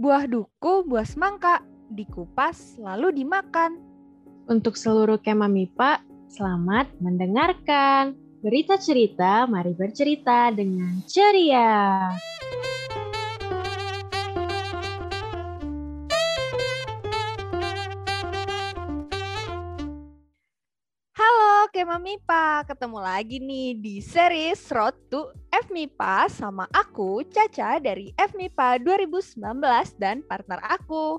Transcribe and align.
Buah 0.00 0.24
duku, 0.24 0.88
buah 0.88 1.04
semangka, 1.04 1.60
dikupas 1.92 2.80
lalu 2.80 3.20
dimakan. 3.20 3.76
Untuk 4.48 4.72
seluruh 4.72 5.20
kema 5.20 5.44
MIPA, 5.44 6.00
selamat 6.32 6.88
mendengarkan. 7.04 8.16
Berita 8.40 8.80
cerita, 8.80 9.44
mari 9.44 9.76
bercerita 9.76 10.56
dengan 10.56 11.04
ceria. 11.04 12.08
Kema 21.90 22.06
MIPA, 22.06 22.70
ketemu 22.70 22.98
lagi 23.02 23.42
nih 23.42 23.74
di 23.74 23.98
series 23.98 24.62
Road 24.70 24.94
to 25.10 25.34
FMIPA 25.50 26.30
sama 26.30 26.62
aku 26.70 27.26
Caca 27.26 27.82
dari 27.82 28.14
FMIPA 28.14 28.78
2019 28.78 29.98
dan 29.98 30.22
partner 30.22 30.62
aku. 30.70 31.18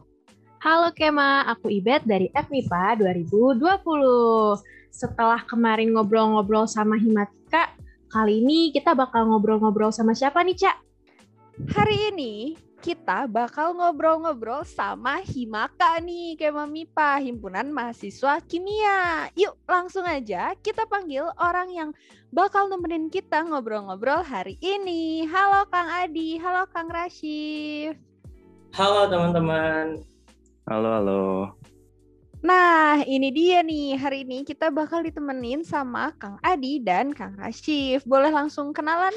Halo 0.64 0.96
Kema, 0.96 1.44
aku 1.52 1.68
Ibet 1.76 2.08
dari 2.08 2.32
FMIPA 2.32 3.04
2020. 3.04 4.64
Setelah 4.96 5.44
kemarin 5.44 5.92
ngobrol-ngobrol 5.92 6.64
sama 6.72 6.96
Himatika, 6.96 7.76
kali 8.08 8.40
ini 8.40 8.72
kita 8.72 8.96
bakal 8.96 9.28
ngobrol-ngobrol 9.28 9.92
sama 9.92 10.16
siapa 10.16 10.40
nih, 10.40 10.56
Cak? 10.56 10.78
Hari 11.68 12.16
ini 12.16 12.56
kita 12.82 13.30
bakal 13.30 13.78
ngobrol-ngobrol 13.78 14.66
sama 14.66 15.22
Himaka 15.22 16.02
nih, 16.02 16.34
Kema 16.34 16.66
MIPA, 16.66 17.22
Himpunan 17.22 17.70
Mahasiswa 17.70 18.42
Kimia. 18.42 19.30
Yuk 19.38 19.54
langsung 19.70 20.02
aja 20.02 20.58
kita 20.58 20.90
panggil 20.90 21.30
orang 21.38 21.70
yang 21.70 21.90
bakal 22.34 22.66
nemenin 22.74 23.14
kita 23.14 23.46
ngobrol-ngobrol 23.46 24.26
hari 24.26 24.58
ini. 24.66 25.30
Halo 25.30 25.70
Kang 25.70 25.94
Adi, 25.94 26.42
halo 26.42 26.66
Kang 26.74 26.90
Rashif. 26.90 27.94
Halo 28.74 29.06
teman-teman. 29.14 30.02
Halo, 30.66 30.90
halo. 30.98 31.24
Nah, 32.42 33.06
ini 33.06 33.30
dia 33.30 33.62
nih. 33.62 33.94
Hari 33.94 34.26
ini 34.26 34.42
kita 34.42 34.74
bakal 34.74 35.06
ditemenin 35.06 35.62
sama 35.62 36.18
Kang 36.18 36.42
Adi 36.42 36.82
dan 36.82 37.14
Kang 37.14 37.38
Rashif. 37.38 38.02
Boleh 38.10 38.34
langsung 38.34 38.74
kenalan? 38.74 39.14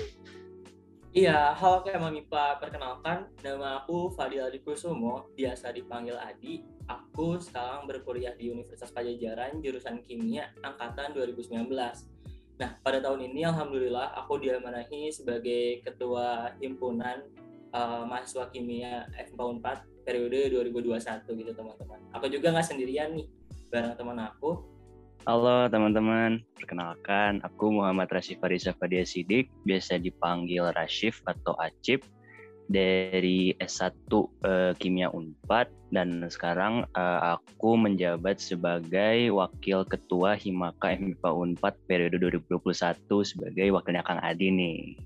Iya, 1.15 1.55
halo 1.55 1.87
Kema 1.87 2.11
MIPA. 2.11 2.59
Perkenalkan, 2.59 3.31
nama 3.47 3.79
aku 3.79 4.11
Fadil 4.19 4.51
Adi 4.51 4.59
Kusumo, 4.59 5.31
biasa 5.39 5.71
dipanggil 5.71 6.19
Adi. 6.19 6.67
Aku 6.91 7.39
sekarang 7.39 7.87
berkuliah 7.87 8.35
di 8.35 8.51
Universitas 8.51 8.91
Pajajaran, 8.91 9.63
jurusan 9.63 10.03
Kimia, 10.03 10.51
angkatan 10.67 11.15
2019. 11.15 11.71
Nah, 12.59 12.71
pada 12.83 12.99
tahun 12.99 13.31
ini 13.31 13.47
Alhamdulillah 13.47 14.11
aku 14.27 14.43
diamanahi 14.43 15.15
sebagai 15.15 15.87
Ketua 15.87 16.51
Himpunan 16.59 17.23
uh, 17.71 18.03
Mahasiswa 18.11 18.51
Kimia 18.51 19.07
FMPA 19.15 19.87
4 19.87 20.03
periode 20.03 20.51
2021 20.51 20.99
gitu 21.31 21.53
teman-teman. 21.55 22.03
Aku 22.11 22.27
juga 22.27 22.51
nggak 22.51 22.67
sendirian 22.75 23.15
nih, 23.15 23.31
bareng 23.71 23.95
teman 23.95 24.19
aku. 24.19 24.67
Halo 25.25 25.73
teman-teman, 25.73 26.45
perkenalkan 26.53 27.41
aku 27.49 27.73
Muhammad 27.73 28.13
Rashif 28.13 28.37
Farisa 28.45 28.77
Fadia 28.77 29.09
Sidik, 29.09 29.49
biasa 29.65 29.97
dipanggil 29.97 30.69
Rashif 30.77 31.25
atau 31.25 31.57
Acip 31.57 32.05
dari 32.69 33.57
S1 33.57 33.97
uh, 34.13 34.77
Kimia 34.77 35.09
Unpad 35.09 35.73
dan 35.97 36.21
sekarang 36.29 36.85
uh, 36.93 37.41
aku 37.41 37.73
menjabat 37.73 38.37
sebagai 38.37 39.33
Wakil 39.33 39.89
Ketua 39.89 40.37
Himaka 40.37 40.93
MIPA 40.93 41.31
Unpad 41.33 41.73
periode 41.89 42.21
2021 42.21 43.01
sebagai 43.25 43.73
wakilnya 43.73 44.05
Kang 44.05 44.21
Adi 44.21 44.53
nih. 44.53 45.01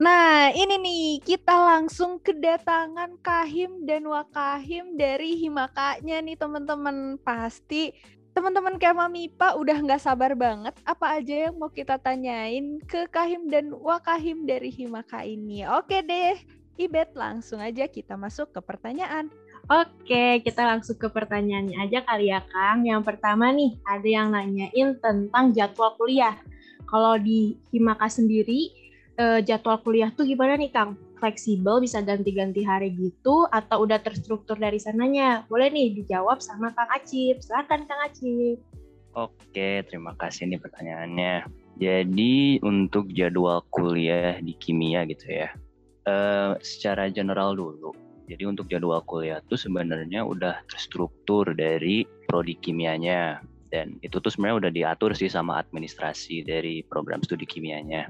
Nah, 0.00 0.56
ini 0.56 0.74
nih 0.80 1.04
kita 1.20 1.52
langsung 1.52 2.16
kedatangan 2.16 3.20
Kahim 3.20 3.84
dan 3.84 4.08
Wakahim 4.08 4.96
dari 4.96 5.36
Himakanya 5.36 6.24
nih 6.24 6.40
teman-teman. 6.40 7.20
Pasti 7.20 7.92
teman-teman 8.34 8.74
Kema 8.82 9.06
MIPA 9.06 9.54
udah 9.54 9.78
nggak 9.78 10.02
sabar 10.02 10.34
banget 10.34 10.74
apa 10.82 11.22
aja 11.22 11.48
yang 11.48 11.54
mau 11.54 11.70
kita 11.70 11.94
tanyain 12.02 12.82
ke 12.82 13.06
Kahim 13.06 13.46
dan 13.46 13.70
Wakahim 13.70 14.42
dari 14.42 14.74
Himaka 14.74 15.22
ini. 15.22 15.62
Oke 15.70 16.02
deh, 16.02 16.34
Ibet 16.74 17.14
langsung 17.14 17.62
aja 17.62 17.86
kita 17.86 18.18
masuk 18.18 18.50
ke 18.50 18.58
pertanyaan. 18.58 19.30
Oke, 19.70 20.42
kita 20.42 20.66
langsung 20.66 20.98
ke 20.98 21.06
pertanyaannya 21.08 21.78
aja 21.78 22.02
kali 22.04 22.28
ya 22.28 22.42
Kang. 22.44 22.84
Yang 22.84 23.14
pertama 23.14 23.48
nih, 23.54 23.78
ada 23.86 24.08
yang 24.10 24.28
nanyain 24.34 24.98
tentang 24.98 25.54
jadwal 25.54 25.94
kuliah. 25.96 26.36
Kalau 26.84 27.16
di 27.16 27.56
Himaka 27.72 28.10
sendiri, 28.10 28.74
eh, 29.16 29.40
jadwal 29.46 29.80
kuliah 29.80 30.10
tuh 30.12 30.26
gimana 30.26 30.58
nih 30.58 30.68
Kang? 30.74 30.98
Fleksibel 31.18 31.80
bisa 31.80 32.02
ganti-ganti 32.02 32.66
hari 32.66 32.92
gitu 32.94 33.46
atau 33.50 33.86
udah 33.86 34.02
terstruktur 34.02 34.58
dari 34.58 34.76
sananya? 34.82 35.46
Boleh 35.46 35.70
nih 35.70 35.94
dijawab 36.02 36.42
sama 36.42 36.74
Kang 36.74 36.90
Acip. 36.90 37.40
Silakan 37.40 37.86
Kang 37.86 38.00
Acip. 38.04 38.58
Oke, 39.14 39.86
terima 39.86 40.12
kasih 40.18 40.50
nih 40.50 40.58
pertanyaannya. 40.58 41.46
Jadi 41.78 42.58
untuk 42.62 43.10
jadwal 43.14 43.62
kuliah 43.70 44.38
di 44.42 44.54
kimia 44.58 45.06
gitu 45.06 45.26
ya, 45.30 45.50
eh, 46.06 46.52
secara 46.62 47.10
general 47.10 47.54
dulu. 47.54 47.94
Jadi 48.26 48.42
untuk 48.46 48.66
jadwal 48.66 49.02
kuliah 49.06 49.38
tuh 49.46 49.58
sebenarnya 49.58 50.26
udah 50.26 50.66
terstruktur 50.66 51.50
dari 51.54 52.02
prodi 52.26 52.56
kimianya 52.58 53.38
dan 53.74 53.98
itu 54.06 54.22
tuh 54.22 54.30
sebenarnya 54.30 54.58
udah 54.66 54.72
diatur 54.72 55.10
sih 55.18 55.26
sama 55.26 55.58
administrasi 55.58 56.46
dari 56.46 56.86
program 56.86 57.20
studi 57.26 57.42
kimianya 57.42 58.06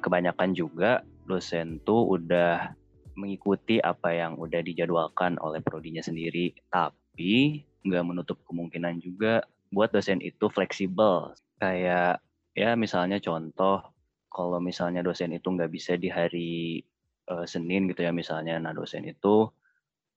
kebanyakan 0.00 0.56
juga 0.56 1.04
dosen 1.28 1.84
tuh 1.84 2.16
udah 2.16 2.72
mengikuti 3.18 3.82
apa 3.82 4.14
yang 4.14 4.38
udah 4.38 4.62
dijadwalkan 4.62 5.36
oleh 5.42 5.60
prodinya 5.60 6.00
sendiri, 6.00 6.54
tapi 6.72 7.66
nggak 7.84 8.06
menutup 8.06 8.38
kemungkinan 8.46 9.02
juga 9.02 9.44
buat 9.74 9.92
dosen 9.92 10.22
itu 10.24 10.48
fleksibel. 10.48 11.34
Kayak 11.60 12.24
ya 12.54 12.78
misalnya 12.78 13.18
contoh, 13.20 13.82
kalau 14.30 14.62
misalnya 14.62 15.02
dosen 15.02 15.34
itu 15.34 15.50
nggak 15.50 15.68
bisa 15.68 15.98
di 15.98 16.08
hari 16.08 16.80
uh, 17.28 17.44
Senin 17.44 17.90
gitu 17.90 18.06
ya 18.06 18.14
misalnya, 18.14 18.56
nah 18.62 18.70
dosen 18.72 19.04
itu 19.04 19.50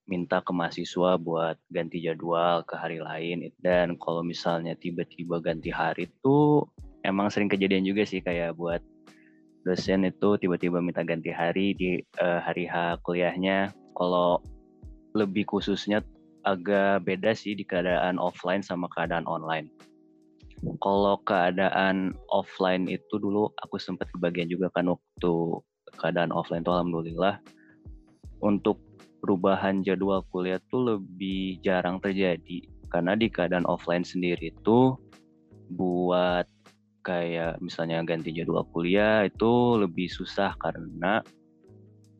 minta 0.05 0.43
ke 0.43 0.51
mahasiswa 0.51 1.15
buat 1.17 1.57
ganti 1.71 2.01
jadwal 2.03 2.61
ke 2.65 2.77
hari 2.77 3.01
lain. 3.01 3.49
Dan 3.57 3.97
kalau 3.97 4.21
misalnya 4.21 4.77
tiba-tiba 4.77 5.41
ganti 5.41 5.73
hari 5.73 6.09
itu 6.09 6.65
emang 7.01 7.33
sering 7.33 7.49
kejadian 7.49 7.85
juga 7.85 8.05
sih 8.05 8.21
kayak 8.21 8.53
buat 8.57 8.81
dosen 9.61 10.07
itu 10.07 10.37
tiba-tiba 10.41 10.81
minta 10.81 11.05
ganti 11.05 11.29
hari 11.29 11.77
di 11.77 12.01
uh, 12.21 12.41
hari 12.41 12.65
H 12.65 13.01
kuliahnya. 13.05 13.69
Kalau 13.97 14.41
lebih 15.13 15.45
khususnya 15.45 16.01
agak 16.47 17.05
beda 17.05 17.37
sih 17.37 17.53
di 17.53 17.61
keadaan 17.61 18.17
offline 18.17 18.65
sama 18.65 18.89
keadaan 18.89 19.27
online. 19.29 19.69
Kalau 20.81 21.17
keadaan 21.25 22.13
offline 22.29 22.85
itu 22.85 23.17
dulu 23.17 23.49
aku 23.65 23.81
sempat 23.81 24.09
kebagian 24.13 24.49
juga 24.49 24.69
kan 24.73 24.89
waktu 24.89 25.33
keadaan 25.97 26.29
offline 26.29 26.61
itu 26.61 26.71
alhamdulillah 26.73 27.41
untuk 28.45 28.77
perubahan 29.21 29.85
jadwal 29.85 30.25
kuliah 30.33 30.61
tuh 30.69 30.97
lebih 30.97 31.61
jarang 31.61 32.01
terjadi 32.01 32.65
karena 32.89 33.13
di 33.17 33.29
keadaan 33.29 33.65
offline 33.69 34.05
sendiri 34.05 34.53
itu 34.53 34.97
buat 35.73 36.45
kayak 37.01 37.57
misalnya 37.61 38.01
ganti 38.05 38.33
jadwal 38.33 38.65
kuliah 38.69 39.25
itu 39.25 39.81
lebih 39.81 40.07
susah 40.07 40.53
karena 40.61 41.25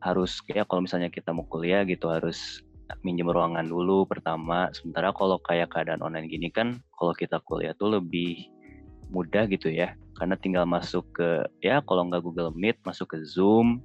harus 0.02 0.42
kayak 0.42 0.66
kalau 0.66 0.82
misalnya 0.82 1.14
kita 1.14 1.30
mau 1.30 1.46
kuliah 1.46 1.86
gitu 1.86 2.10
harus 2.10 2.66
minjem 3.06 3.30
ruangan 3.30 3.64
dulu 3.64 4.04
pertama. 4.04 4.68
Sementara 4.76 5.16
kalau 5.16 5.40
kayak 5.40 5.72
keadaan 5.72 6.04
online 6.04 6.28
gini 6.28 6.52
kan 6.52 6.82
kalau 6.98 7.16
kita 7.16 7.40
kuliah 7.46 7.72
tuh 7.78 8.02
lebih 8.02 8.50
mudah 9.14 9.48
gitu 9.48 9.72
ya. 9.72 9.96
Karena 10.18 10.36
tinggal 10.36 10.68
masuk 10.68 11.08
ke 11.16 11.48
ya 11.64 11.80
kalau 11.86 12.10
nggak 12.10 12.26
Google 12.26 12.52
Meet 12.52 12.82
masuk 12.84 13.16
ke 13.16 13.24
Zoom 13.24 13.80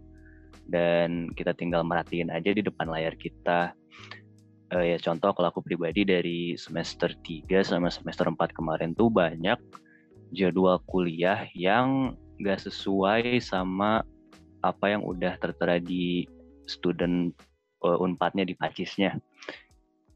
dan 0.67 1.31
kita 1.39 1.55
tinggal 1.55 1.87
merhatiin 1.87 2.33
aja 2.33 2.51
di 2.51 2.65
depan 2.65 2.91
layar 2.91 3.15
kita. 3.15 3.77
Uh, 4.75 4.83
ya 4.83 4.99
contoh 4.99 5.31
kalau 5.31 5.55
aku 5.55 5.63
pribadi 5.63 6.03
dari 6.03 6.59
semester 6.59 7.15
3 7.23 7.63
sama 7.63 7.87
semester 7.87 8.27
4 8.27 8.51
kemarin 8.51 8.99
tuh 8.99 9.07
banyak 9.07 9.55
jadwal 10.37 10.77
kuliah 10.85 11.49
yang 11.57 12.13
gak 12.45 12.61
sesuai 12.61 13.41
sama 13.41 14.05
apa 14.61 14.93
yang 14.93 15.01
udah 15.01 15.41
tertera 15.41 15.81
di 15.81 16.29
student 16.69 17.33
uh, 17.81 17.97
unpadnya 17.97 18.45
di 18.45 18.53
pacisnya. 18.53 19.17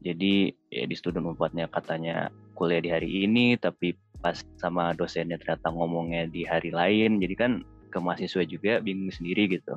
Jadi 0.01 0.53
ya 0.69 0.85
di 0.85 0.95
student 0.97 1.33
unpadnya 1.33 1.65
katanya 1.69 2.29
kuliah 2.53 2.81
di 2.81 2.89
hari 2.93 3.09
ini, 3.25 3.57
tapi 3.57 3.97
pas 4.21 4.37
sama 4.61 4.93
dosennya 4.93 5.41
ternyata 5.41 5.73
ngomongnya 5.73 6.29
di 6.29 6.45
hari 6.45 6.69
lain. 6.69 7.17
Jadi 7.17 7.33
kan 7.33 7.51
ke 7.89 7.97
mahasiswa 7.97 8.45
juga 8.45 8.81
bingung 8.81 9.09
sendiri 9.09 9.49
gitu. 9.49 9.73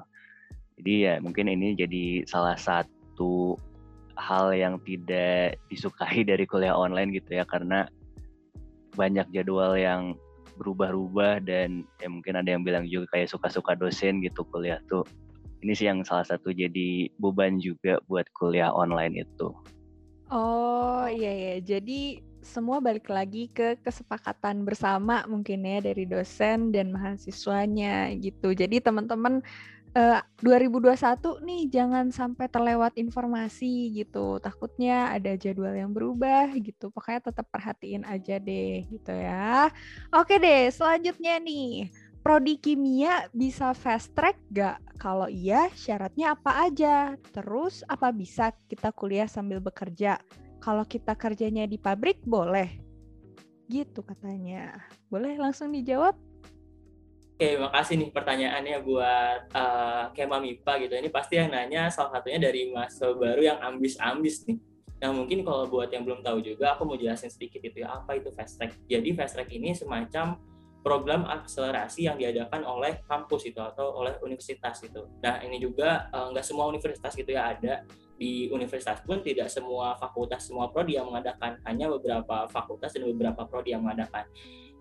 Jadi 0.81 0.95
ya 1.09 1.15
mungkin 1.23 1.49
ini 1.49 1.79
jadi 1.79 2.27
salah 2.29 2.59
satu 2.59 3.57
hal 4.19 4.55
yang 4.55 4.79
tidak 4.83 5.59
disukai 5.71 6.23
dari 6.31 6.45
kuliah 6.47 6.75
online 6.75 7.15
gitu 7.15 7.39
ya 7.39 7.45
karena 7.47 7.87
banyak 8.95 9.27
jadwal 9.35 9.75
yang 9.75 10.15
berubah-ubah 10.57 11.43
dan 11.45 11.85
ya 11.99 12.09
mungkin 12.09 12.39
ada 12.39 12.49
yang 12.55 12.63
bilang 12.63 12.85
juga 12.87 13.11
kayak 13.15 13.31
suka-suka 13.31 13.75
dosen 13.75 14.23
gitu 14.23 14.47
kuliah 14.51 14.79
tuh 14.87 15.03
ini 15.65 15.73
sih 15.73 15.89
yang 15.89 16.05
salah 16.05 16.29
satu 16.29 16.53
jadi 16.53 17.09
beban 17.17 17.57
juga 17.57 17.97
buat 18.05 18.29
kuliah 18.37 18.69
online 18.69 19.25
itu. 19.25 19.49
Oh 20.29 21.09
iya 21.09 21.33
ya, 21.33 21.55
jadi 21.65 22.21
semua 22.45 22.85
balik 22.85 23.09
lagi 23.09 23.49
ke 23.49 23.81
kesepakatan 23.81 24.69
bersama 24.69 25.25
mungkin 25.25 25.65
ya 25.65 25.81
dari 25.81 26.05
dosen 26.05 26.69
dan 26.69 26.93
mahasiswanya 26.93 28.13
gitu. 28.21 28.53
Jadi 28.53 28.85
teman-teman 28.85 29.41
uh, 29.95 30.21
2021 30.43 31.41
nih 31.47 31.63
jangan 31.71 32.07
sampai 32.11 32.47
terlewat 32.51 32.93
informasi 32.99 33.95
gitu. 33.95 34.43
Takutnya 34.43 35.15
ada 35.15 35.33
jadwal 35.39 35.73
yang 35.73 35.95
berubah 35.95 36.53
gitu. 36.59 36.91
Pokoknya 36.91 37.31
tetap 37.31 37.47
perhatiin 37.49 38.05
aja 38.05 38.37
deh 38.43 38.85
gitu 38.91 39.15
ya. 39.15 39.71
Oke 40.13 40.37
deh, 40.43 40.69
selanjutnya 40.75 41.39
nih. 41.41 41.89
Prodi 42.25 42.57
kimia 42.57 43.29
bisa 43.37 43.77
fast 43.77 44.17
track 44.17 44.41
gak? 44.49 44.81
Kalau 44.97 45.29
iya, 45.29 45.69
syaratnya 45.77 46.33
apa 46.33 46.65
aja? 46.65 47.21
Terus 47.37 47.85
apa 47.85 48.09
bisa 48.17 48.49
kita 48.65 48.97
kuliah 48.97 49.29
sambil 49.29 49.61
bekerja? 49.61 50.17
Kalau 50.65 50.89
kita 50.89 51.13
kerjanya 51.13 51.69
di 51.69 51.77
pabrik, 51.77 52.25
boleh? 52.25 52.81
Gitu 53.69 54.01
katanya. 54.01 54.73
Boleh 55.13 55.37
langsung 55.37 55.69
dijawab? 55.69 56.17
Oke, 57.35 57.59
makasih 57.59 57.99
nih 57.99 58.11
pertanyaannya 58.15 58.77
buat 58.87 59.41
uh, 59.51 60.07
Kema 60.15 60.39
Mipa 60.39 60.79
gitu. 60.79 60.95
Ini 60.95 61.11
pasti 61.11 61.35
yang 61.35 61.51
nanya 61.51 61.91
salah 61.91 62.15
satunya 62.15 62.39
dari 62.39 62.71
mahasiswa 62.71 63.11
baru 63.11 63.43
yang 63.43 63.59
ambis-ambis 63.59 64.47
nih. 64.47 64.63
Nah 65.03 65.11
mungkin 65.11 65.43
kalau 65.43 65.67
buat 65.67 65.91
yang 65.91 66.07
belum 66.07 66.23
tahu 66.23 66.39
juga, 66.39 66.79
aku 66.79 66.87
mau 66.87 66.95
jelasin 66.95 67.27
sedikit 67.27 67.59
itu 67.59 67.83
ya, 67.83 67.91
apa 67.99 68.15
itu 68.15 68.31
fast 68.31 68.55
track. 68.55 68.79
Jadi 68.87 69.19
fast 69.19 69.35
track 69.35 69.51
ini 69.51 69.75
semacam 69.75 70.39
program 70.87 71.27
akselerasi 71.27 72.07
yang 72.07 72.23
diadakan 72.23 72.63
oleh 72.63 73.03
kampus 73.03 73.51
itu 73.51 73.59
atau 73.59 73.99
oleh 73.99 74.15
universitas 74.23 74.79
itu. 74.87 75.03
Nah 75.19 75.43
ini 75.43 75.59
juga 75.59 76.07
uh, 76.15 76.31
nggak 76.31 76.47
semua 76.47 76.71
universitas 76.71 77.19
gitu 77.19 77.35
ya 77.35 77.51
ada 77.51 77.83
di 78.15 78.47
universitas 78.55 79.03
pun 79.03 79.19
tidak 79.27 79.51
semua 79.51 79.99
fakultas 79.99 80.47
semua 80.47 80.71
prodi 80.71 80.95
yang 80.95 81.11
mengadakan 81.11 81.59
hanya 81.67 81.91
beberapa 81.91 82.47
fakultas 82.47 82.95
dan 82.95 83.11
beberapa 83.11 83.43
prodi 83.43 83.75
yang 83.75 83.83
mengadakan. 83.83 84.23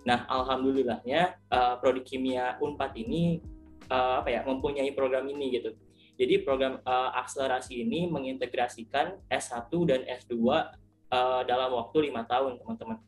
Nah 0.04 0.28
alhamdulillahnya 0.28 1.40
uh, 1.52 1.76
prodi 1.80 2.04
kimia 2.04 2.60
Unpad 2.60 2.94
ini 3.00 3.40
uh, 3.88 4.24
apa 4.24 4.30
ya 4.30 4.42
mempunyai 4.44 4.92
program 4.92 5.28
ini 5.28 5.60
gitu. 5.60 5.76
Jadi 6.14 6.46
program 6.46 6.78
uh, 6.86 7.12
akselerasi 7.18 7.82
ini 7.82 8.06
mengintegrasikan 8.06 9.18
S1 9.28 9.72
dan 9.90 10.06
S2 10.06 10.34
uh, 10.46 11.42
dalam 11.44 11.70
waktu 11.74 12.12
lima 12.12 12.24
tahun 12.28 12.62
teman-teman. 12.62 13.00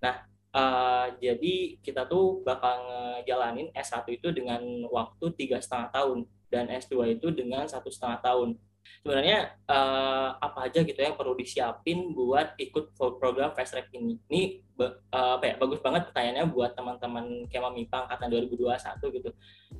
Nah 0.00 0.28
Uh, 0.48 1.12
jadi 1.20 1.76
kita 1.84 2.08
tuh 2.08 2.40
bakal 2.40 2.88
ngejalanin 2.88 3.68
S1 3.76 4.08
itu 4.08 4.32
dengan 4.32 4.64
waktu 4.88 5.28
tiga 5.36 5.60
setengah 5.60 5.92
tahun 5.92 6.18
dan 6.48 6.72
S2 6.72 7.20
itu 7.20 7.28
dengan 7.36 7.68
satu 7.68 7.92
setengah 7.92 8.24
tahun. 8.24 8.56
Sebenarnya 9.02 9.54
uh, 9.70 10.36
apa 10.36 10.68
aja 10.68 10.82
gitu 10.82 10.98
yang 10.98 11.14
perlu 11.14 11.32
disiapin 11.38 12.12
buat 12.12 12.58
ikut 12.58 12.92
program 12.96 13.54
fast 13.54 13.72
track 13.72 13.88
ini? 13.94 14.18
Ini 14.28 14.42
uh, 14.78 15.38
apa 15.38 15.44
ya 15.44 15.54
bagus 15.56 15.80
banget 15.80 16.10
pertanyaannya 16.10 16.46
buat 16.50 16.74
teman-teman 16.74 17.46
Kema 17.48 17.70
MIPA 17.72 18.08
angkatan 18.08 18.28
2021 18.28 19.16
gitu. 19.16 19.30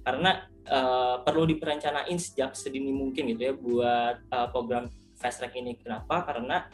Karena 0.02 0.30
uh, 0.70 1.20
perlu 1.22 1.44
diperencanain 1.50 2.18
sejak 2.18 2.54
sedini 2.54 2.94
mungkin 2.94 3.34
gitu 3.34 3.42
ya 3.42 3.52
buat 3.52 4.16
uh, 4.30 4.48
program 4.54 4.86
fast 5.18 5.42
track 5.42 5.58
ini. 5.58 5.76
Kenapa? 5.76 6.22
Karena 6.22 6.66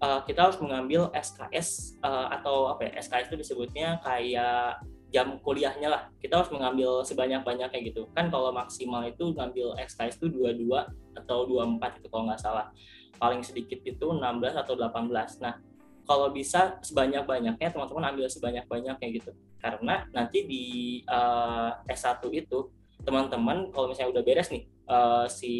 uh, 0.00 0.20
kita 0.24 0.48
harus 0.48 0.58
mengambil 0.60 1.08
SKS 1.16 2.00
uh, 2.04 2.28
atau 2.32 2.72
apa 2.72 2.88
ya 2.88 3.00
SKS 3.00 3.32
itu 3.32 3.36
disebutnya 3.40 4.00
kayak 4.04 4.84
jam 5.16 5.40
kuliahnya 5.40 5.88
lah. 5.88 6.02
Kita 6.20 6.44
harus 6.44 6.52
mengambil 6.52 7.00
sebanyak-banyak 7.00 7.72
kayak 7.72 7.84
gitu. 7.88 8.04
Kan 8.12 8.28
kalau 8.28 8.52
maksimal 8.52 9.00
itu 9.08 9.32
ngambil 9.32 9.72
SKS 9.80 10.20
itu 10.20 10.28
22 10.28 10.68
atau 11.16 11.48
24 11.48 12.04
itu 12.04 12.06
kalau 12.12 12.28
nggak 12.28 12.42
salah. 12.44 12.68
Paling 13.16 13.40
sedikit 13.40 13.80
itu 13.80 14.04
16 14.04 14.20
atau 14.52 14.76
18 14.76 15.40
nah 15.40 15.56
kalau 16.04 16.30
bisa 16.30 16.78
sebanyak-banyaknya 16.84 17.68
teman-teman 17.72 18.12
ambil 18.12 18.28
sebanyak-banyaknya 18.28 19.08
gitu. 19.16 19.32
Karena 19.56 20.04
nanti 20.12 20.44
di 20.44 20.64
uh, 21.08 21.72
S1 21.88 22.20
itu 22.30 22.68
teman-teman 23.02 23.72
kalau 23.72 23.88
misalnya 23.88 24.20
udah 24.20 24.24
beres 24.24 24.52
nih 24.52 24.68
uh, 24.86 25.26
si 25.26 25.54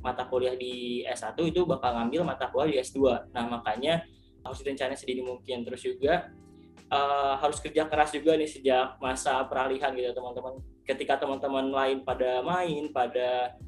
mata 0.00 0.26
kuliah 0.26 0.56
di 0.56 1.04
S1 1.04 1.36
itu 1.44 1.68
bakal 1.68 1.96
ngambil 1.98 2.24
mata 2.24 2.48
kuliah 2.48 2.78
di 2.78 2.78
S2. 2.80 3.30
Nah, 3.34 3.44
makanya 3.46 4.04
harus 4.40 4.58
direncanain 4.64 4.96
sedini 4.96 5.20
mungkin. 5.20 5.62
Terus 5.68 5.80
juga 5.84 6.32
uh, 6.88 7.36
harus 7.36 7.60
kerja 7.60 7.84
keras 7.84 8.14
juga 8.14 8.32
nih 8.38 8.48
sejak 8.48 8.96
masa 9.02 9.44
peralihan 9.44 9.92
gitu 9.92 10.14
teman-teman. 10.16 10.62
Ketika 10.86 11.20
teman-teman 11.20 11.68
lain 11.68 11.98
pada 12.06 12.40
main, 12.40 12.88
pada 12.90 13.58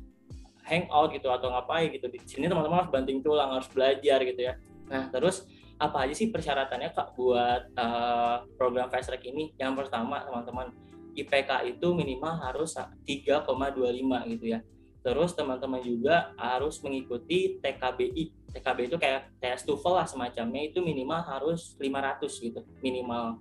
hangout 0.65 1.13
gitu 1.13 1.29
atau 1.29 1.51
ngapain 1.51 1.91
gitu 1.91 2.07
di 2.07 2.19
sini 2.25 2.47
teman-teman 2.49 2.87
harus 2.87 2.93
banting 2.95 3.21
tulang, 3.21 3.53
harus 3.53 3.69
belajar 3.69 4.23
gitu 4.25 4.41
ya. 4.41 4.55
Nah, 4.89 5.11
terus 5.13 5.45
apa 5.77 6.07
aja 6.07 6.15
sih 6.15 6.31
persyaratannya 6.31 6.95
Kak 6.95 7.19
buat 7.19 7.63
uh, 7.75 8.47
program 8.55 8.89
fast 8.89 9.11
track 9.11 9.27
ini? 9.27 9.51
Yang 9.59 9.85
pertama, 9.87 10.23
teman-teman, 10.23 10.71
IPK 11.19 11.77
itu 11.77 11.93
minimal 11.93 12.39
harus 12.41 12.79
3,25 13.05 14.33
gitu 14.33 14.47
ya 14.49 14.65
Terus 15.03 15.35
teman-teman 15.35 15.83
juga 15.83 16.31
harus 16.39 16.79
mengikuti 16.79 17.59
TKBI. 17.59 18.42
TKB 18.53 18.79
itu 18.93 18.97
kayak 19.01 19.33
tes 19.41 19.65
TOEFL 19.65 19.95
lah 19.97 20.07
semacamnya 20.07 20.69
itu 20.69 20.85
minimal 20.85 21.21
harus 21.25 21.75
500 21.81 22.29
gitu 22.29 22.61
minimal. 22.85 23.41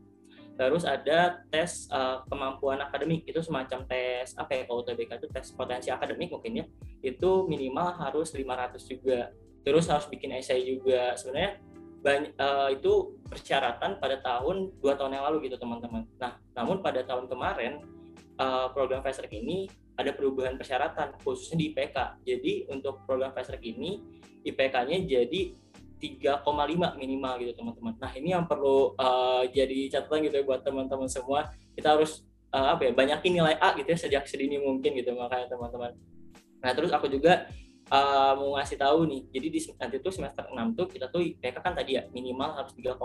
Terus 0.55 0.83
ada 0.85 1.41
tes 1.49 1.89
uh, 1.89 2.21
kemampuan 2.27 2.77
akademik 2.83 3.25
itu 3.25 3.39
semacam 3.41 3.87
tes 3.87 4.35
apa 4.37 4.51
ya 4.51 4.63
kalau 4.67 4.83
UTBK 4.83 5.23
itu 5.23 5.27
tes 5.31 5.47
potensi 5.55 5.89
akademik 5.89 6.29
mungkin 6.31 6.61
ya. 6.61 6.65
Itu 7.01 7.47
minimal 7.49 7.97
harus 7.97 8.35
500 8.35 8.77
juga. 8.85 9.31
Terus 9.65 9.85
harus 9.89 10.05
bikin 10.11 10.37
essay 10.37 10.61
juga. 10.65 11.17
Sebenarnya 11.17 11.57
banyak, 12.01 12.33
uh, 12.37 12.69
itu 12.73 13.21
persyaratan 13.29 14.01
pada 14.01 14.17
tahun 14.25 14.73
dua 14.81 14.97
tahun 14.97 15.21
yang 15.21 15.25
lalu 15.31 15.49
gitu 15.49 15.57
teman-teman. 15.61 16.05
Nah, 16.17 16.37
namun 16.57 16.81
pada 16.81 17.05
tahun 17.05 17.29
kemarin 17.29 17.81
uh, 18.39 18.68
program 18.72 19.01
fast 19.04 19.19
track 19.19 19.33
ini 19.33 19.68
ada 20.00 20.16
perubahan 20.16 20.56
persyaratan 20.56 21.19
khususnya 21.22 21.57
di 21.60 21.66
IPK. 21.74 21.98
Jadi 22.24 22.54
untuk 22.72 23.04
program 23.04 23.36
fast 23.36 23.51
track 23.51 23.63
ini 23.63 24.00
IPK-nya 24.48 25.04
jadi 25.06 25.42
3,5 26.01 26.98
minimal 26.98 27.33
gitu 27.45 27.54
teman-teman. 27.54 27.94
Nah 28.01 28.12
ini 28.18 28.33
yang 28.33 28.50
perlu 28.50 28.98
uh, 28.98 29.45
jadi 29.45 29.94
catatan 29.94 30.25
gitu 30.25 30.42
ya 30.42 30.44
buat 30.44 30.66
teman-teman 30.66 31.06
semua. 31.06 31.54
Kita 31.78 31.94
harus 31.94 32.25
uh, 32.50 32.74
apa 32.74 32.89
ya 32.89 32.92
banyakin 32.98 33.38
nilai 33.38 33.56
A 33.62 33.78
gitu 33.78 33.94
ya 33.94 33.98
sejak 33.98 34.24
sedini 34.25 34.57
mungkin 34.57 34.98
gitu 34.98 35.13
makanya 35.13 35.54
teman-teman. 35.54 35.94
Nah 36.66 36.72
terus 36.74 36.89
aku 36.89 37.06
juga 37.06 37.45
uh, 37.94 38.33
mau 38.33 38.57
ngasih 38.57 38.81
tahu 38.81 39.06
nih. 39.06 39.22
Jadi 39.30 39.48
di 39.54 39.60
nanti 39.78 39.95
tuh 40.01 40.13
semester 40.13 40.50
6 40.50 40.57
tuh 40.74 40.86
kita 40.89 41.06
tuh 41.13 41.22
IPK 41.22 41.62
kan 41.62 41.73
tadi 41.78 42.02
ya 42.02 42.09
minimal 42.09 42.57
harus 42.57 42.73
3,5. 42.73 42.97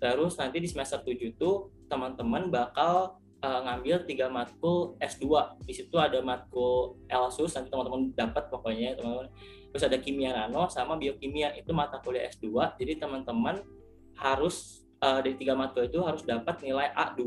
Terus 0.00 0.32
nanti 0.40 0.56
di 0.56 0.68
semester 0.72 1.04
7 1.04 1.36
tuh 1.36 1.68
teman-teman 1.84 2.48
bakal 2.48 3.20
uh, 3.40 3.60
ngambil 3.66 4.04
tiga 4.04 4.28
matkul 4.28 4.96
S2 5.00 5.24
di 5.64 5.72
situ 5.72 5.96
ada 5.96 6.20
matkul 6.20 7.00
Elsus 7.08 7.56
nanti 7.56 7.68
teman-teman 7.72 8.12
dapat 8.12 8.48
pokoknya 8.52 8.96
teman-teman. 8.96 9.28
Terus 9.70 9.84
ada 9.86 9.98
kimia 10.02 10.34
nano 10.34 10.66
sama 10.66 10.98
biokimia 10.98 11.54
itu 11.54 11.70
mata 11.70 12.02
kuliah 12.02 12.26
S2 12.28 12.76
jadi 12.80 12.98
teman-teman 13.00 13.62
harus 14.18 14.84
uh, 15.00 15.18
dari 15.24 15.36
tiga 15.36 15.56
matkul 15.56 15.88
itu 15.88 16.00
harus 16.04 16.22
dapat 16.22 16.60
nilai 16.60 16.92
A2 16.92 17.20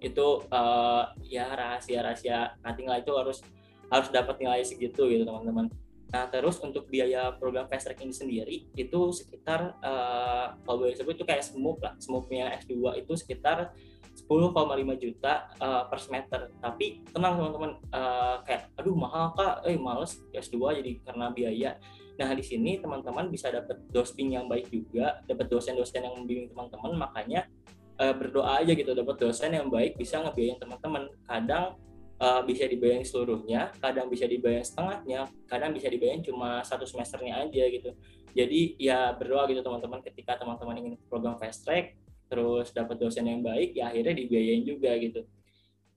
itu 0.00 0.26
uh, 0.48 1.04
ya 1.22 1.46
rahasia-rahasia 1.52 2.58
nanti 2.64 2.88
nilai 2.88 3.04
itu 3.04 3.12
harus 3.14 3.44
harus 3.90 4.08
dapat 4.08 4.38
nilai 4.38 4.62
segitu 4.62 5.06
gitu 5.10 5.26
teman-teman. 5.26 5.70
Nah, 6.10 6.26
terus 6.26 6.58
untuk 6.58 6.90
biaya 6.90 7.30
program 7.38 7.70
fast 7.70 7.86
track 7.86 8.02
ini 8.02 8.10
sendiri 8.10 8.56
itu 8.74 9.00
sekitar 9.14 9.78
uh, 9.78 10.58
kalau 10.66 10.82
boleh 10.82 10.94
sebut 10.98 11.14
itu 11.14 11.22
kayak 11.22 11.46
SMUP 11.46 11.78
lah. 11.78 11.94
SMUP-nya 12.02 12.50
S2 12.66 12.98
itu 12.98 13.12
sekitar 13.14 13.70
10,5 14.14 15.02
juta 15.02 15.50
uh, 15.58 15.86
per 15.86 15.98
semester. 15.98 16.40
Tapi 16.58 17.06
tenang 17.10 17.38
teman-teman, 17.38 17.72
uh, 17.94 18.42
kayak 18.46 18.70
aduh 18.78 18.94
mahal 18.94 19.34
kak, 19.34 19.66
eh 19.66 19.78
males 19.78 20.18
S2 20.34 20.82
jadi 20.82 20.92
karena 21.02 21.26
biaya. 21.30 21.70
Nah 22.20 22.30
di 22.36 22.44
sini 22.44 22.76
teman-teman 22.78 23.32
bisa 23.32 23.48
dapat 23.48 23.80
dosping 23.88 24.36
yang 24.36 24.46
baik 24.50 24.68
juga, 24.68 25.24
dapat 25.24 25.48
dosen-dosen 25.48 26.04
yang 26.04 26.14
membimbing 26.20 26.52
teman-teman. 26.52 27.08
Makanya 27.08 27.48
uh, 28.00 28.14
berdoa 28.16 28.60
aja 28.60 28.72
gitu 28.72 28.92
dapat 28.92 29.16
dosen 29.20 29.56
yang 29.56 29.68
baik 29.68 29.96
bisa 29.96 30.20
ngebiayain 30.20 30.60
teman-teman. 30.60 31.08
Kadang 31.24 31.80
uh, 32.20 32.42
bisa 32.44 32.68
dibayar 32.68 33.00
seluruhnya, 33.02 33.72
kadang 33.80 34.06
bisa 34.12 34.28
dibayar 34.28 34.60
setengahnya, 34.60 35.26
kadang 35.48 35.72
bisa 35.72 35.88
dibayar 35.88 36.20
cuma 36.20 36.60
satu 36.60 36.84
semesternya 36.84 37.48
aja 37.48 37.64
gitu. 37.72 37.90
Jadi 38.30 38.78
ya 38.78 39.10
berdoa 39.16 39.48
gitu 39.50 39.64
teman-teman 39.64 40.00
ketika 40.06 40.38
teman-teman 40.38 40.76
ingin 40.78 40.94
program 41.10 41.34
fast 41.40 41.66
track, 41.66 41.98
terus 42.30 42.70
dapat 42.70 42.96
dosen 43.02 43.26
yang 43.26 43.42
baik, 43.42 43.74
ya 43.74 43.90
akhirnya 43.90 44.14
dibiayain 44.14 44.62
juga 44.62 44.94
gitu. 44.96 45.26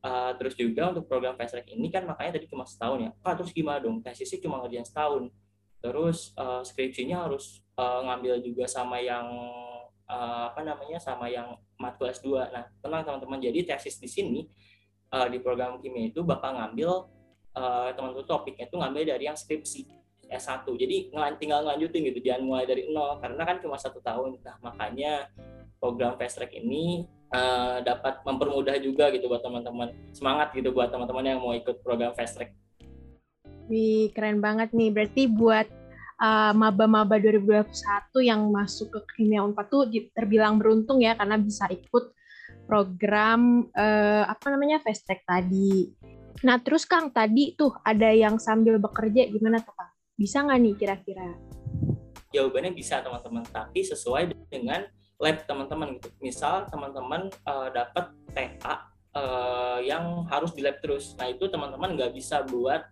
Uh, 0.03 0.35
terus 0.35 0.57
juga 0.59 0.91
untuk 0.91 1.07
program 1.07 1.39
fast 1.39 1.55
track 1.55 1.71
ini 1.71 1.87
kan 1.87 2.03
makanya 2.03 2.41
tadi 2.41 2.49
cuma 2.49 2.65
setahun 2.65 2.99
ya. 3.07 3.11
Pak 3.21 3.33
terus 3.39 3.51
gimana 3.53 3.79
dong? 3.79 4.01
Tesisnya 4.01 4.41
cuma 4.41 4.59
ngerjain 4.65 4.83
setahun. 4.83 5.31
Terus 5.79 6.33
uh, 6.35 6.65
skripsinya 6.65 7.29
harus 7.29 7.61
uh, 7.77 8.03
ngambil 8.03 8.43
juga 8.43 8.65
sama 8.67 8.99
yang 8.99 9.23
uh, 10.09 10.51
apa 10.51 10.59
namanya 10.65 10.99
sama 10.99 11.31
yang 11.31 11.55
matkul 11.79 12.11
S2. 12.11 12.51
Nah, 12.51 12.67
tenang 12.83 13.07
teman-teman. 13.07 13.39
Jadi 13.39 13.63
tesis 13.63 13.95
di 14.01 14.09
sini 14.11 14.41
uh, 15.13 15.27
di 15.29 15.37
program 15.39 15.77
kimia 15.79 16.09
itu 16.09 16.25
bakal 16.25 16.57
ngambil 16.57 17.07
uh, 17.53 17.89
teman-teman 17.93 18.25
topiknya 18.25 18.65
itu 18.65 18.75
ngambil 18.75 19.03
dari 19.13 19.23
yang 19.29 19.37
skripsi 19.37 20.03
S1 20.33 20.65
jadi 20.65 21.13
tinggal 21.37 21.61
ngelanjutin 21.61 22.01
gitu 22.09 22.19
jangan 22.25 22.41
mulai 22.41 22.65
dari 22.65 22.89
nol 22.89 23.21
karena 23.21 23.41
kan 23.45 23.57
cuma 23.61 23.77
satu 23.77 24.01
tahun 24.01 24.41
nah 24.41 24.57
makanya 24.65 25.29
program 25.83 26.15
fast 26.15 26.39
track 26.39 26.55
ini 26.55 27.03
uh, 27.35 27.83
dapat 27.83 28.23
mempermudah 28.23 28.79
juga 28.79 29.11
gitu 29.11 29.27
buat 29.27 29.43
teman-teman 29.43 29.91
semangat 30.15 30.55
gitu 30.55 30.71
buat 30.71 30.87
teman-teman 30.87 31.35
yang 31.35 31.39
mau 31.43 31.51
ikut 31.51 31.83
program 31.83 32.15
fast 32.15 32.39
track 32.39 32.55
Wih, 33.71 34.11
keren 34.11 34.43
banget 34.43 34.75
nih. 34.75 34.91
Berarti 34.91 35.23
buat 35.31 35.67
uh, 36.19 36.51
maba-maba 36.51 37.15
2021 37.15 37.71
yang 38.27 38.43
masuk 38.51 38.91
ke 38.91 38.99
kimia 39.15 39.39
Unpad 39.39 39.67
tuh 39.71 39.87
terbilang 40.11 40.59
beruntung 40.59 40.99
ya 40.99 41.15
karena 41.15 41.39
bisa 41.39 41.71
ikut 41.71 42.11
program 42.67 43.71
uh, 43.75 44.23
apa 44.27 44.45
namanya 44.51 44.83
fast 44.83 45.07
track 45.07 45.23
tadi. 45.23 45.95
Nah, 46.43 46.59
terus 46.59 46.83
Kang, 46.83 47.07
tadi 47.15 47.55
tuh 47.55 47.71
ada 47.87 48.11
yang 48.11 48.35
sambil 48.35 48.75
bekerja 48.75 49.31
gimana 49.31 49.63
tuh 49.63 49.71
Kang? 49.79 49.91
Bisa 50.19 50.43
nggak 50.43 50.59
nih 50.59 50.75
kira-kira? 50.75 51.27
Jawabannya 52.35 52.75
bisa 52.75 52.99
teman-teman, 52.99 53.47
tapi 53.47 53.85
sesuai 53.85 54.35
dengan 54.51 54.83
lab 55.23 55.47
teman-teman 55.47 55.95
gitu. 55.95 56.11
Misal 56.19 56.67
teman-teman 56.67 57.31
uh, 57.47 57.71
dapat 57.71 58.11
TA 58.35 58.91
uh, 59.15 59.79
yang 59.79 60.27
harus 60.27 60.51
di 60.51 60.59
lab 60.59 60.83
terus. 60.83 61.15
Nah, 61.15 61.31
itu 61.31 61.47
teman-teman 61.47 61.95
nggak 61.95 62.11
bisa 62.11 62.43
buat 62.43 62.83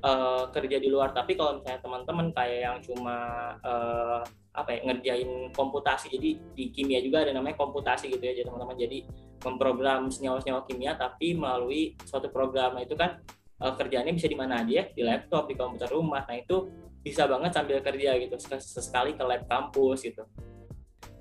uh, 0.00 0.48
kerja 0.48 0.80
di 0.80 0.88
luar. 0.88 1.12
Tapi 1.12 1.36
kalau 1.36 1.60
misalnya 1.60 1.84
teman-teman 1.84 2.26
kayak 2.32 2.60
yang 2.64 2.78
cuma 2.80 3.16
uh, 3.60 4.24
apa 4.54 4.70
ya 4.70 4.86
ngerjain 4.86 5.50
komputasi 5.50 6.14
jadi 6.14 6.30
di 6.54 6.70
kimia 6.70 7.02
juga 7.02 7.26
ada 7.26 7.34
namanya 7.34 7.58
komputasi 7.58 8.08
gitu 8.08 8.24
ya 8.24 8.32
jadi 8.32 8.48
teman-teman. 8.48 8.76
Jadi 8.80 8.98
memprogram 9.44 10.08
senyawa-senyawa 10.08 10.64
kimia 10.64 10.96
tapi 10.96 11.36
melalui 11.36 11.92
suatu 12.08 12.32
program. 12.32 12.80
Nah 12.80 12.82
itu 12.88 12.96
kan 12.96 13.20
uh, 13.60 13.76
kerjanya 13.76 14.08
bisa 14.16 14.24
di 14.24 14.38
mana 14.38 14.64
aja? 14.64 14.72
Ya 14.72 14.84
di 14.88 15.04
laptop 15.04 15.52
di 15.52 15.54
komputer 15.60 15.92
rumah. 15.92 16.24
Nah 16.24 16.40
itu 16.40 16.72
bisa 17.04 17.28
banget 17.28 17.52
sambil 17.52 17.84
kerja 17.84 18.16
gitu 18.16 18.32
sesekali 18.40 19.12
ke 19.12 19.20
lab 19.20 19.44
kampus 19.44 20.08
gitu 20.08 20.24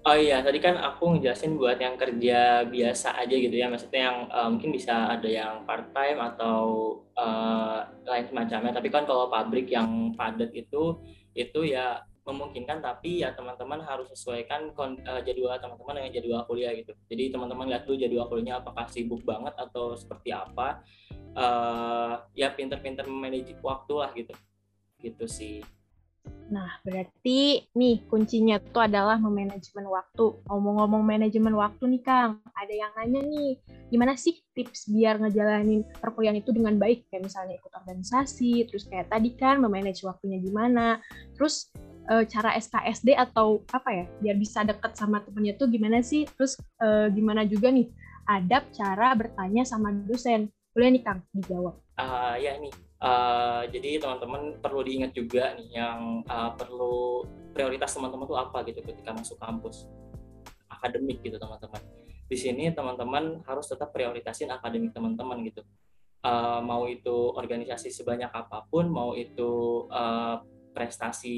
Oh 0.03 0.19
iya, 0.19 0.43
tadi 0.43 0.60
kan 0.60 0.75
aku 0.75 1.15
ngejelasin 1.15 1.55
buat 1.55 1.79
yang 1.79 1.95
kerja 1.95 2.67
biasa 2.67 3.24
aja 3.24 3.36
gitu 3.39 3.55
ya, 3.55 3.72
maksudnya 3.72 4.12
yang 4.12 4.17
uh, 4.27 4.51
mungkin 4.51 4.75
bisa 4.75 5.07
ada 5.15 5.24
yang 5.24 5.63
part 5.63 5.95
time 5.95 6.19
atau 6.19 6.60
uh, 7.15 7.88
lain 8.03 8.27
semacamnya. 8.27 8.75
Tapi 8.75 8.91
kan 8.91 9.07
kalau 9.07 9.31
pabrik 9.31 9.72
yang 9.72 10.12
padat 10.12 10.51
itu, 10.51 11.00
itu 11.31 11.60
ya 11.63 12.03
memungkinkan, 12.27 12.83
tapi 12.83 13.24
ya 13.24 13.31
teman-teman 13.31 13.79
harus 13.79 14.12
sesuaikan 14.12 14.75
uh, 14.75 15.24
jadwal 15.24 15.55
teman-teman 15.55 15.95
dengan 16.03 16.12
jadwal 16.19 16.43
kuliah 16.51 16.75
gitu. 16.75 16.91
Jadi 17.07 17.31
teman-teman 17.31 17.72
lihat 17.72 17.88
dulu 17.88 17.95
jadwal 17.95 18.27
kuliahnya 18.27 18.60
apakah 18.60 18.83
sibuk 18.91 19.24
banget 19.24 19.55
atau 19.55 19.95
seperti 19.95 20.36
apa. 20.36 20.83
Uh, 21.31 22.19
ya 22.36 22.51
pinter-pinter 22.51 23.07
memanage 23.07 23.55
waktu 23.63 23.93
lah 23.95 24.12
gitu, 24.12 24.36
gitu 25.00 25.25
sih. 25.31 25.63
Nah, 26.53 26.77
berarti 26.86 27.65
nih 27.74 28.05
kuncinya 28.05 28.62
itu 28.62 28.77
adalah 28.77 29.17
memanajemen 29.17 29.89
waktu. 29.89 30.38
Ngomong-ngomong 30.45 31.01
manajemen 31.01 31.57
waktu 31.57 31.98
nih 31.98 32.01
Kang, 32.05 32.45
ada 32.53 32.69
yang 32.69 32.93
nanya 32.93 33.25
nih, 33.25 33.57
gimana 33.89 34.13
sih 34.13 34.38
tips 34.53 34.86
biar 34.93 35.17
ngejalanin 35.17 35.81
perkuliahan 35.98 36.38
itu 36.38 36.53
dengan 36.53 36.77
baik? 36.77 37.10
Kayak 37.10 37.25
misalnya 37.25 37.57
ikut 37.57 37.74
organisasi, 37.74 38.69
terus 38.69 38.86
kayak 38.86 39.10
tadi 39.10 39.33
kan 39.33 39.57
memanage 39.57 40.05
waktunya 40.05 40.38
gimana, 40.38 41.01
terus 41.33 41.74
e, 42.05 42.22
cara 42.29 42.53
SKSD 42.53 43.17
atau 43.17 43.65
apa 43.74 43.89
ya, 43.89 44.05
biar 44.22 44.38
bisa 44.38 44.62
deket 44.62 44.93
sama 44.93 45.25
temennya 45.25 45.57
tuh 45.57 45.74
gimana 45.74 46.05
sih? 46.05 46.29
Terus 46.38 46.62
e, 46.77 47.10
gimana 47.17 47.50
juga 47.50 47.74
nih 47.74 47.89
adab 48.29 48.69
cara 48.69 49.17
bertanya 49.17 49.65
sama 49.65 49.89
dosen? 50.05 50.53
Boleh 50.77 50.93
nih 50.93 51.01
Kang 51.01 51.25
dijawab. 51.33 51.81
Uh, 51.93 52.33
ya 52.41 52.57
nih, 52.57 52.74
Uh, 53.03 53.67
jadi 53.67 54.00
teman-teman 54.00 54.63
perlu 54.63 54.79
diingat 54.79 55.12
juga 55.12 55.51
nih 55.60 55.75
yang 55.75 56.24
uh, 56.24 56.55
perlu 56.55 57.27
prioritas 57.51 57.91
teman-teman 57.91 58.24
tuh 58.24 58.39
apa 58.39 58.63
gitu 58.63 58.79
ketika 58.79 59.12
masuk 59.12 59.36
kampus 59.43 59.91
akademik 60.72 61.19
gitu 61.19 61.36
teman-teman. 61.36 61.83
Di 62.31 62.39
sini 62.39 62.72
teman-teman 62.72 63.43
harus 63.43 63.67
tetap 63.67 63.91
prioritasin 63.91 64.48
akademik 64.55 64.95
teman-teman 64.95 65.43
gitu. 65.43 65.67
Uh, 66.24 66.63
mau 66.63 66.88
itu 66.88 67.36
organisasi 67.36 67.91
sebanyak 67.91 68.31
apa 68.31 68.63
pun, 68.72 68.88
mau 68.88 69.12
itu 69.19 69.83
uh, 69.91 70.39
prestasi 70.72 71.38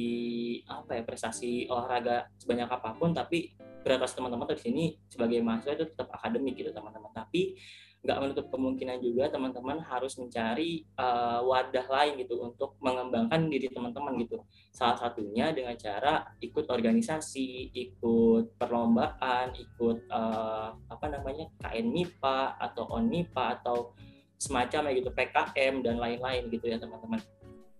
apa 0.70 1.02
ya 1.02 1.04
prestasi 1.04 1.66
olahraga 1.66 2.30
sebanyak 2.38 2.70
apa 2.70 2.94
pun, 2.94 3.10
tapi 3.10 3.58
prioritas 3.82 4.14
teman-teman 4.14 4.54
di 4.54 4.62
sini 4.62 4.84
sebagai 5.10 5.42
mahasiswa 5.42 5.82
itu 5.82 5.86
tetap 5.90 6.14
akademik 6.14 6.54
gitu 6.62 6.70
teman-teman. 6.70 7.10
Tapi 7.10 7.58
nggak 8.06 8.22
menutup 8.22 8.46
kemungkinan 8.54 9.02
juga 9.02 9.34
teman-teman 9.34 9.82
harus 9.82 10.14
mencari 10.22 10.86
uh, 11.02 11.42
wadah 11.42 11.90
lain 11.90 12.22
gitu 12.22 12.38
untuk 12.38 12.78
mengembangkan 12.78 13.50
diri 13.50 13.66
teman-teman 13.74 14.14
gitu. 14.22 14.46
Salah 14.70 15.02
satunya 15.02 15.50
dengan 15.50 15.74
cara 15.74 16.22
ikut 16.38 16.70
organisasi, 16.70 17.74
ikut 17.74 18.62
perlombaan, 18.62 19.58
ikut 19.58 20.06
uh, 20.14 20.78
apa 20.86 21.06
namanya 21.10 21.50
KN 21.66 21.90
MIPA 21.90 22.62
atau 22.62 22.86
ON 22.94 23.10
MIPA 23.10 23.44
atau 23.60 23.98
semacam 24.38 24.94
gitu 24.94 25.10
PKM 25.10 25.82
dan 25.82 25.98
lain-lain 25.98 26.46
gitu 26.54 26.70
ya 26.70 26.78
teman-teman. 26.78 27.18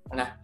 Nah 0.10 0.42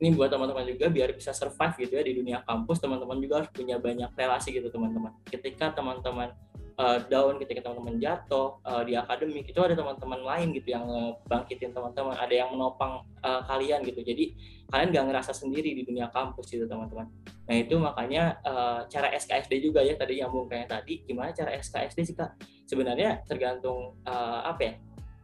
ini 0.00 0.14
buat 0.14 0.32
teman-teman 0.32 0.64
juga 0.64 0.88
biar 0.88 1.12
bisa 1.12 1.36
survive 1.36 1.84
gitu 1.84 1.92
ya 1.98 2.02
di 2.06 2.16
dunia 2.16 2.38
kampus 2.46 2.80
teman-teman 2.80 3.18
juga 3.20 3.44
harus 3.44 3.50
punya 3.52 3.76
banyak 3.76 4.08
relasi 4.16 4.56
gitu 4.56 4.72
teman-teman. 4.72 5.12
Ketika 5.28 5.76
teman-teman 5.76 6.32
uh, 6.78 6.98
down 7.10 7.36
ketika 7.42 7.66
teman-teman 7.66 7.98
jatuh 7.98 8.62
uh, 8.62 8.82
di 8.86 8.94
akademik. 8.94 9.50
Itu 9.50 9.60
ada 9.60 9.74
teman-teman 9.74 10.22
lain 10.22 10.54
gitu 10.54 10.72
yang 10.72 10.86
bangkitin 11.26 11.74
teman-teman. 11.74 12.14
Ada 12.14 12.46
yang 12.46 12.54
menopang 12.54 13.02
uh, 13.20 13.42
kalian 13.44 13.82
gitu. 13.84 14.00
Jadi 14.00 14.38
kalian 14.70 14.94
gak 14.94 15.06
ngerasa 15.10 15.32
sendiri 15.34 15.74
di 15.74 15.82
dunia 15.82 16.08
kampus 16.14 16.48
gitu 16.54 16.64
teman-teman. 16.70 17.10
Nah 17.50 17.56
itu 17.58 17.74
makanya 17.76 18.38
uh, 18.46 18.86
cara 18.86 19.10
SKSD 19.12 19.58
juga 19.60 19.82
ya 19.82 19.98
tadi 19.98 20.22
yang 20.22 20.30
kayak 20.30 20.70
tadi. 20.70 21.02
Gimana 21.04 21.34
cara 21.34 21.52
SKSD 21.58 21.98
sih 22.06 22.14
kak? 22.14 22.38
Sebenarnya 22.70 23.26
tergantung 23.26 23.98
uh, 24.06 24.46
apa 24.46 24.60
ya 24.62 24.72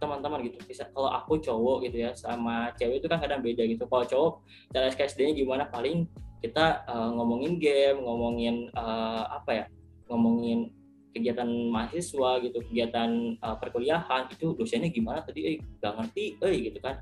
teman-teman 0.02 0.42
gitu. 0.50 0.58
Bisa 0.66 0.90
kalau 0.90 1.08
aku 1.08 1.38
cowok 1.38 1.87
gitu 1.87 2.04
ya 2.04 2.11
sama 2.12 2.75
cewek 2.75 3.00
itu 3.00 3.06
kan 3.06 3.23
kadang 3.23 3.40
beda 3.40 3.62
gitu. 3.64 3.87
Kalau 3.87 4.04
cowok 4.04 4.32
cara 4.75 4.90
SKSD-nya 4.90 5.32
gimana? 5.38 5.70
Paling 5.70 6.08
kita 6.44 6.84
uh, 6.84 7.08
ngomongin 7.16 7.56
game 7.56 8.04
ngomongin 8.04 8.68
uh, 8.76 9.25
apa 9.32 9.50
ya 9.52 9.64
ngomongin 10.12 10.68
kegiatan 11.14 11.47
mahasiswa 11.47 12.42
gitu 12.42 12.59
kegiatan 12.66 13.38
uh, 13.38 13.54
perkuliahan 13.56 14.26
itu 14.35 14.59
dosennya 14.59 14.90
gimana 14.90 15.23
tadi 15.23 15.40
eh 15.47 15.56
gak 15.78 15.94
ngerti 15.94 16.37
eh 16.42 16.54
gitu 16.71 16.83
kan. 16.83 16.99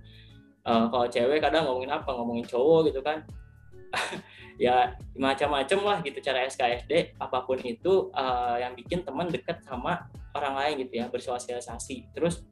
Uh, 0.62 0.86
kalau 0.92 1.10
cewek 1.10 1.42
kadang 1.42 1.66
ngomongin 1.66 1.90
apa 1.90 2.10
ngomongin 2.12 2.44
cowok 2.46 2.92
gitu 2.92 3.00
kan. 3.00 3.24
Ya 4.60 4.94
macam-macam 5.16 5.78
lah 5.80 5.98
gitu 6.04 6.20
cara 6.20 6.44
SKSD 6.44 7.16
apa 7.16 7.40
pun 7.48 7.56
itu 7.64 8.12
uh, 8.12 8.60
yang 8.60 8.76
bikin 8.76 9.00
teman 9.00 9.32
dekat 9.32 9.64
sama 9.64 10.06
orang 10.36 10.54
lain 10.54 10.86
gitu 10.86 11.00
ya 11.00 11.08
bersosialisasi. 11.08 12.12
Terus 12.12 12.44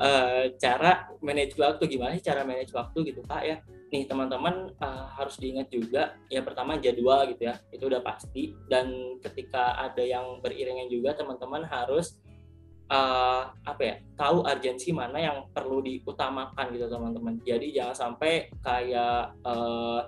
uh, 0.00 0.52
cara 0.56 1.10
manage 1.20 1.56
waktu 1.56 1.84
gimana 1.88 2.16
sih 2.16 2.24
cara 2.24 2.42
manage 2.42 2.72
waktu 2.72 2.98
gitu 3.12 3.20
kak 3.24 3.42
ya? 3.44 3.56
Nih 3.92 4.04
teman-teman 4.04 4.74
uh, 4.82 5.06
harus 5.14 5.38
diingat 5.38 5.70
juga 5.70 6.18
ya 6.26 6.42
pertama 6.42 6.74
jadwal 6.80 7.26
gitu 7.30 7.48
ya 7.48 7.54
itu 7.70 7.84
udah 7.86 8.02
pasti. 8.02 8.56
Dan 8.66 9.18
ketika 9.22 9.76
ada 9.78 10.02
yang 10.02 10.40
beriringan 10.42 10.90
juga 10.90 11.14
teman-teman 11.14 11.64
harus 11.64 12.18
uh, 12.90 13.50
apa 13.52 13.82
ya 13.82 13.96
tahu 14.18 14.42
urgensi 14.42 14.90
mana 14.90 15.18
yang 15.18 15.38
perlu 15.50 15.82
diutamakan 15.82 16.66
gitu 16.74 16.86
teman-teman. 16.90 17.34
Jadi 17.42 17.74
jangan 17.74 17.96
sampai 17.96 18.50
kayak 18.62 19.34
uh, 19.46 20.00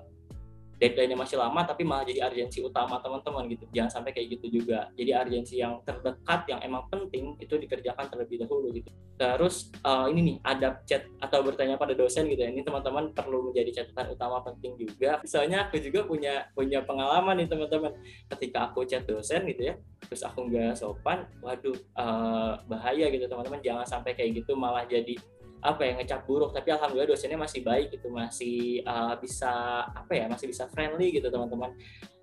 deadline-nya 0.78 1.18
masih 1.18 1.37
lama 1.37 1.66
tapi 1.66 1.82
malah 1.82 2.06
jadi 2.06 2.23
urgensi 2.25 2.62
utama 2.62 3.02
teman-teman 3.02 3.50
gitu. 3.50 3.66
Jangan 3.75 4.00
sampai 4.00 4.14
kayak 4.14 4.38
gitu 4.38 4.62
juga. 4.62 4.88
Jadi 4.94 5.11
urgensi 5.11 5.54
yang 5.58 5.82
terdekat 5.82 6.47
yang 6.47 6.61
emang 6.62 6.87
penting 6.87 7.35
itu 7.42 7.54
dikerjakan 7.58 8.06
terlebih 8.06 8.47
dahulu 8.47 8.70
gitu. 8.70 8.88
Terus 9.18 9.75
uh, 9.82 10.06
ini 10.06 10.20
nih 10.23 10.37
ada 10.47 10.78
chat 10.87 11.11
atau 11.18 11.42
bertanya 11.42 11.75
pada 11.75 11.99
dosen 11.99 12.30
gitu 12.30 12.38
ya. 12.38 12.50
Ini 12.54 12.62
teman-teman 12.62 13.11
perlu 13.11 13.50
menjadi 13.50 13.82
catatan 13.82 14.14
utama 14.14 14.38
penting 14.47 14.78
juga. 14.78 15.18
Misalnya 15.18 15.66
aku 15.66 15.82
juga 15.82 16.06
punya 16.06 16.47
punya 16.54 16.87
pengalaman 16.87 17.42
nih 17.42 17.50
teman-teman. 17.50 17.92
Ketika 18.30 18.70
aku 18.70 18.87
chat 18.87 19.02
dosen 19.04 19.44
gitu 19.50 19.75
ya 19.75 19.76
terus 19.99 20.23
aku 20.25 20.47
nggak 20.47 20.78
sopan 20.78 21.26
waduh 21.42 21.75
uh, 21.99 22.54
bahaya 22.70 23.11
gitu 23.11 23.26
teman-teman. 23.26 23.58
Jangan 23.61 23.87
sampai 23.99 24.14
kayak 24.14 24.40
gitu 24.40 24.54
malah 24.54 24.87
jadi 24.87 25.18
apa 25.62 25.82
ya 25.84 25.92
ngecap 25.98 26.24
buruk. 26.24 26.54
Tapi 26.54 26.68
alhamdulillah 26.74 27.10
dosennya 27.10 27.38
masih 27.38 27.60
baik 27.62 27.94
gitu 27.94 28.08
masih 28.10 28.82
uh, 28.86 29.14
bisa 29.18 29.84
apa 29.86 30.12
ya 30.14 30.24
masih 30.30 30.50
bisa 30.50 30.66
friendly 30.70 31.14
gitu 31.14 31.28
teman-teman. 31.28 31.74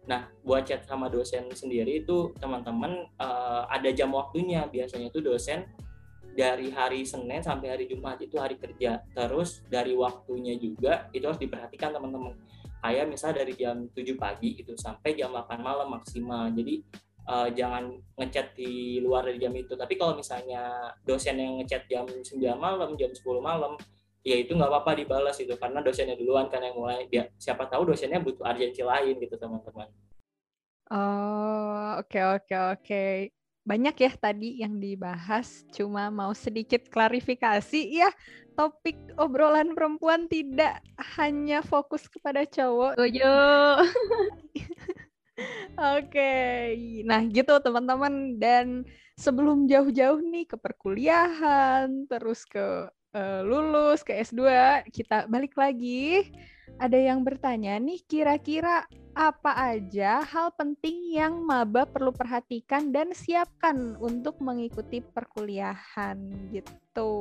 Nah 0.06 0.30
buat 0.46 0.64
chat 0.66 0.86
sama 0.86 1.10
dosen 1.10 1.50
sendiri 1.52 2.06
itu 2.06 2.32
teman-teman 2.38 3.10
uh, 3.20 3.66
ada 3.68 3.90
jam 3.92 4.14
waktunya. 4.14 4.66
Biasanya 4.70 5.10
itu 5.10 5.20
dosen 5.20 5.66
dari 6.36 6.68
hari 6.70 7.08
Senin 7.08 7.40
sampai 7.40 7.72
hari 7.72 7.86
Jumat 7.88 8.20
itu 8.20 8.36
hari 8.38 8.60
kerja. 8.60 9.02
Terus 9.16 9.64
dari 9.72 9.96
waktunya 9.96 10.60
juga 10.60 11.08
itu 11.16 11.24
harus 11.26 11.40
diperhatikan 11.40 11.96
teman-teman. 11.96 12.36
Kayak 12.86 13.10
misalnya 13.10 13.42
dari 13.42 13.54
jam 13.58 13.90
7 13.90 14.14
pagi 14.14 14.62
gitu 14.62 14.78
sampai 14.78 15.18
jam 15.18 15.34
8 15.34 15.58
malam 15.58 15.90
maksimal. 15.90 16.54
Jadi 16.54 16.86
uh, 17.28 17.50
jangan 17.54 17.98
ngechat 18.18 18.58
di 18.58 19.02
luar 19.02 19.28
dari 19.30 19.38
jam 19.42 19.54
itu. 19.54 19.74
Tapi 19.78 19.94
kalau 19.98 20.18
misalnya 20.18 20.94
dosen 21.06 21.38
yang 21.38 21.62
ngechat 21.62 21.86
jam 21.90 22.06
9 22.08 22.26
malam, 22.58 22.98
jam 22.98 23.12
10 23.12 23.22
malam, 23.42 23.78
ya 24.26 24.36
itu 24.42 24.58
nggak 24.58 24.72
apa-apa 24.74 24.98
dibalas 24.98 25.38
itu 25.38 25.54
karena 25.54 25.86
dosennya 25.86 26.18
duluan 26.18 26.50
kan 26.50 26.58
yang 26.58 26.74
mulai 26.74 27.06
dia 27.06 27.30
siapa 27.38 27.70
tahu 27.70 27.94
dosennya 27.94 28.18
butuh 28.18 28.42
urgensi 28.42 28.82
lain 28.82 29.22
gitu 29.22 29.38
teman-teman 29.38 29.86
Oh, 30.94 31.98
oke 31.98 32.20
oke 32.38 32.56
oke. 32.78 33.06
Banyak 33.66 33.96
ya 33.98 34.12
tadi 34.14 34.62
yang 34.62 34.78
dibahas, 34.78 35.66
cuma 35.74 36.14
mau 36.14 36.30
sedikit 36.38 36.86
klarifikasi 36.94 37.82
ya. 37.90 38.14
Topik 38.54 38.94
obrolan 39.18 39.74
perempuan 39.74 40.30
tidak 40.30 40.86
hanya 41.18 41.66
fokus 41.66 42.06
kepada 42.06 42.46
cowok. 42.46 43.02
Setuju. 43.02 43.34
Oke, 45.76 46.32
nah 47.04 47.20
gitu 47.28 47.60
teman-teman. 47.60 48.40
Dan 48.40 48.88
sebelum 49.20 49.68
jauh-jauh 49.68 50.24
nih 50.24 50.48
ke 50.48 50.56
perkuliahan, 50.56 52.08
terus 52.08 52.48
ke 52.48 52.88
uh, 53.16 53.42
lulus, 53.44 54.00
ke 54.04 54.16
S2, 54.16 54.42
kita 54.92 55.28
balik 55.28 55.56
lagi. 55.60 56.32
Ada 56.76 57.12
yang 57.12 57.24
bertanya 57.24 57.80
nih, 57.80 58.04
kira-kira 58.04 58.84
apa 59.16 59.52
aja 59.56 60.20
hal 60.28 60.52
penting 60.60 61.16
yang 61.16 61.40
maba 61.48 61.88
perlu 61.88 62.12
perhatikan 62.12 62.92
dan 62.92 63.16
siapkan 63.16 63.96
untuk 64.04 64.44
mengikuti 64.44 65.00
perkuliahan 65.00 66.20
gitu? 66.52 67.12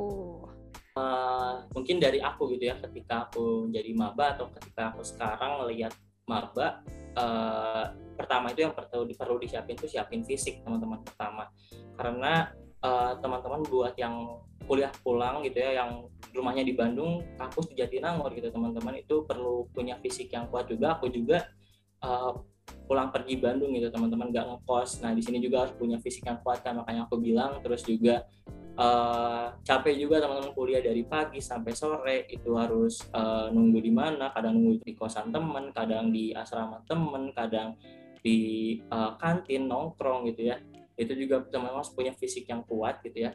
Uh, 0.94 1.66
mungkin 1.74 1.98
dari 1.98 2.22
aku 2.22 2.54
gitu 2.54 2.70
ya, 2.70 2.78
ketika 2.82 3.30
aku 3.30 3.70
jadi 3.70 3.90
maba 3.94 4.34
atau 4.34 4.50
ketika 4.54 4.94
aku 4.94 5.02
sekarang 5.06 5.62
melihat 5.62 5.94
maba, 6.24 6.80
uh, 7.14 7.92
pertama 8.16 8.50
itu 8.52 8.64
yang 8.64 8.72
perlu 8.72 9.04
perlu 9.12 9.36
disiapin 9.42 9.76
itu 9.76 9.90
siapin 9.90 10.24
fisik 10.24 10.64
teman-teman 10.64 11.04
pertama, 11.04 11.50
karena 11.96 12.52
uh, 12.80 13.18
teman-teman 13.20 13.60
buat 13.68 13.94
yang 14.00 14.40
kuliah 14.64 14.88
pulang 15.04 15.44
gitu 15.44 15.60
ya, 15.60 15.84
yang 15.84 16.08
rumahnya 16.32 16.64
di 16.64 16.72
Bandung, 16.72 17.20
kampus 17.36 17.68
di 17.70 17.78
Jatinangor 17.78 18.32
gitu 18.32 18.48
teman-teman 18.48 18.96
itu 18.98 19.22
perlu 19.28 19.68
punya 19.70 20.00
fisik 20.00 20.32
yang 20.32 20.48
kuat 20.48 20.66
juga. 20.66 20.96
Aku 20.98 21.12
juga 21.12 21.46
uh, 22.00 22.32
pulang 22.88 23.12
pergi 23.12 23.36
Bandung 23.38 23.76
gitu 23.76 23.92
teman-teman 23.92 24.32
nggak 24.32 24.46
ngekos. 24.50 25.04
Nah 25.04 25.12
di 25.12 25.22
sini 25.22 25.38
juga 25.38 25.68
harus 25.68 25.76
punya 25.76 26.00
fisik 26.00 26.24
yang 26.24 26.40
kuat 26.40 26.64
kan 26.64 26.80
makanya 26.80 27.04
aku 27.06 27.20
bilang. 27.20 27.60
Terus 27.60 27.84
juga 27.84 28.24
uh, 28.78 29.54
capek 29.62 29.94
juga 29.98 30.22
teman-teman 30.22 30.52
kuliah 30.54 30.82
dari 30.82 31.06
pagi 31.06 31.38
sampai 31.38 31.72
sore 31.74 32.26
itu 32.30 32.54
harus 32.58 33.02
uh, 33.14 33.50
nunggu 33.50 33.78
di 33.80 33.92
mana? 33.94 34.30
Kadang 34.34 34.58
nunggu 34.58 34.82
di 34.82 34.92
kosan 34.94 35.30
teman 35.30 35.70
kadang 35.70 36.10
di 36.10 36.34
asrama 36.34 36.82
teman 36.86 37.30
kadang 37.34 37.78
di 38.24 38.78
uh, 38.90 39.14
kantin 39.18 39.70
nongkrong 39.70 40.26
gitu 40.32 40.54
ya. 40.54 40.56
Itu 40.94 41.14
juga 41.14 41.42
teman-teman 41.46 41.82
harus 41.82 41.92
punya 41.94 42.12
fisik 42.14 42.50
yang 42.50 42.62
kuat 42.66 43.02
gitu 43.02 43.30
ya. 43.30 43.32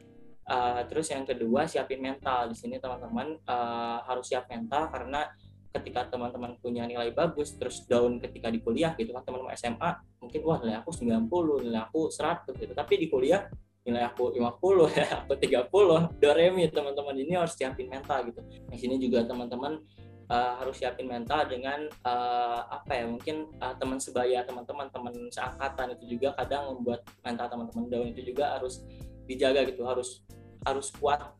Uh, 0.49 0.81
terus 0.89 1.13
yang 1.13 1.23
kedua 1.23 1.69
siapin 1.69 2.01
mental. 2.01 2.51
Di 2.51 2.55
sini 2.57 2.81
teman-teman 2.81 3.39
uh, 3.47 4.03
harus 4.03 4.27
siap 4.27 4.49
mental 4.49 4.89
karena 4.91 5.29
ketika 5.69 6.09
teman-teman 6.09 6.57
punya 6.57 6.89
nilai 6.89 7.13
bagus 7.13 7.53
terus 7.53 7.85
down 7.85 8.17
ketika 8.17 8.49
di 8.49 8.57
kuliah 8.57 8.97
gitu 8.97 9.13
kan 9.13 9.21
teman-teman 9.21 9.53
SMA 9.53 10.01
mungkin 10.17 10.41
wah 10.41 10.57
nilai 10.57 10.81
aku 10.81 10.89
90 10.89 11.29
nilai 11.69 11.81
aku 11.85 12.09
100 12.09 12.57
gitu. 12.57 12.73
Tapi 12.73 12.93
di 12.97 13.07
kuliah 13.07 13.45
nilai 13.89 14.05
aku 14.05 14.29
50 14.37 14.93
ya 15.01 15.25
aku 15.25 15.33
30 15.33 16.21
doremi 16.21 16.69
teman-teman. 16.69 17.15
Ini 17.17 17.41
harus 17.41 17.57
siapin 17.57 17.89
mental 17.89 18.29
gitu. 18.29 18.41
Di 18.69 18.77
sini 18.77 19.01
juga 19.01 19.25
teman-teman 19.25 19.81
uh, 20.29 20.53
harus 20.61 20.77
siapin 20.77 21.09
mental 21.09 21.49
dengan 21.49 21.89
uh, 22.05 22.61
apa 22.69 22.93
ya 22.93 23.05
mungkin 23.09 23.49
uh, 23.57 23.73
teman 23.81 23.97
sebaya 23.97 24.45
teman-teman 24.45 24.87
teman 24.93 25.13
seangkatan. 25.33 25.97
Itu 25.97 26.05
juga 26.17 26.37
kadang 26.37 26.77
membuat 26.77 27.03
mental 27.25 27.49
teman-teman 27.49 27.85
down. 27.89 28.07
Itu 28.13 28.21
juga 28.21 28.55
harus 28.55 28.85
dijaga 29.25 29.65
gitu. 29.65 29.81
Harus 29.83 30.21
harus 30.63 30.93
kuat. 31.01 31.33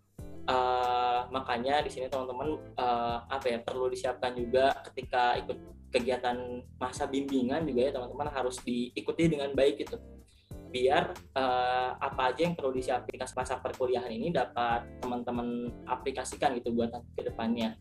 Uh, 0.49 1.29
makanya 1.29 1.85
di 1.85 1.93
sini 1.93 2.09
teman-teman 2.09 2.57
uh, 2.73 3.21
apa 3.29 3.53
ya 3.53 3.61
perlu 3.61 3.85
disiapkan 3.85 4.33
juga 4.33 4.73
ketika 4.89 5.37
ikut 5.37 5.57
kegiatan 5.93 6.65
masa 6.81 7.05
bimbingan 7.05 7.65
juga 7.65 7.81
ya 7.85 7.91
teman-teman 7.93 8.29
harus 8.33 8.57
diikuti 8.61 9.29
dengan 9.29 9.53
baik 9.53 9.85
gitu 9.85 10.01
biar 10.69 11.11
uh, 11.35 11.91
apa 11.97 12.33
aja 12.33 12.45
yang 12.45 12.55
perlu 12.55 12.71
disiapkan 12.71 13.27
masa 13.33 13.57
perkuliahan 13.57 14.09
ini 14.09 14.29
dapat 14.29 14.85
teman-teman 15.01 15.73
aplikasikan 15.89 16.55
gitu 16.57 16.71
buat 16.71 16.93
ke 17.17 17.25
depannya. 17.25 17.75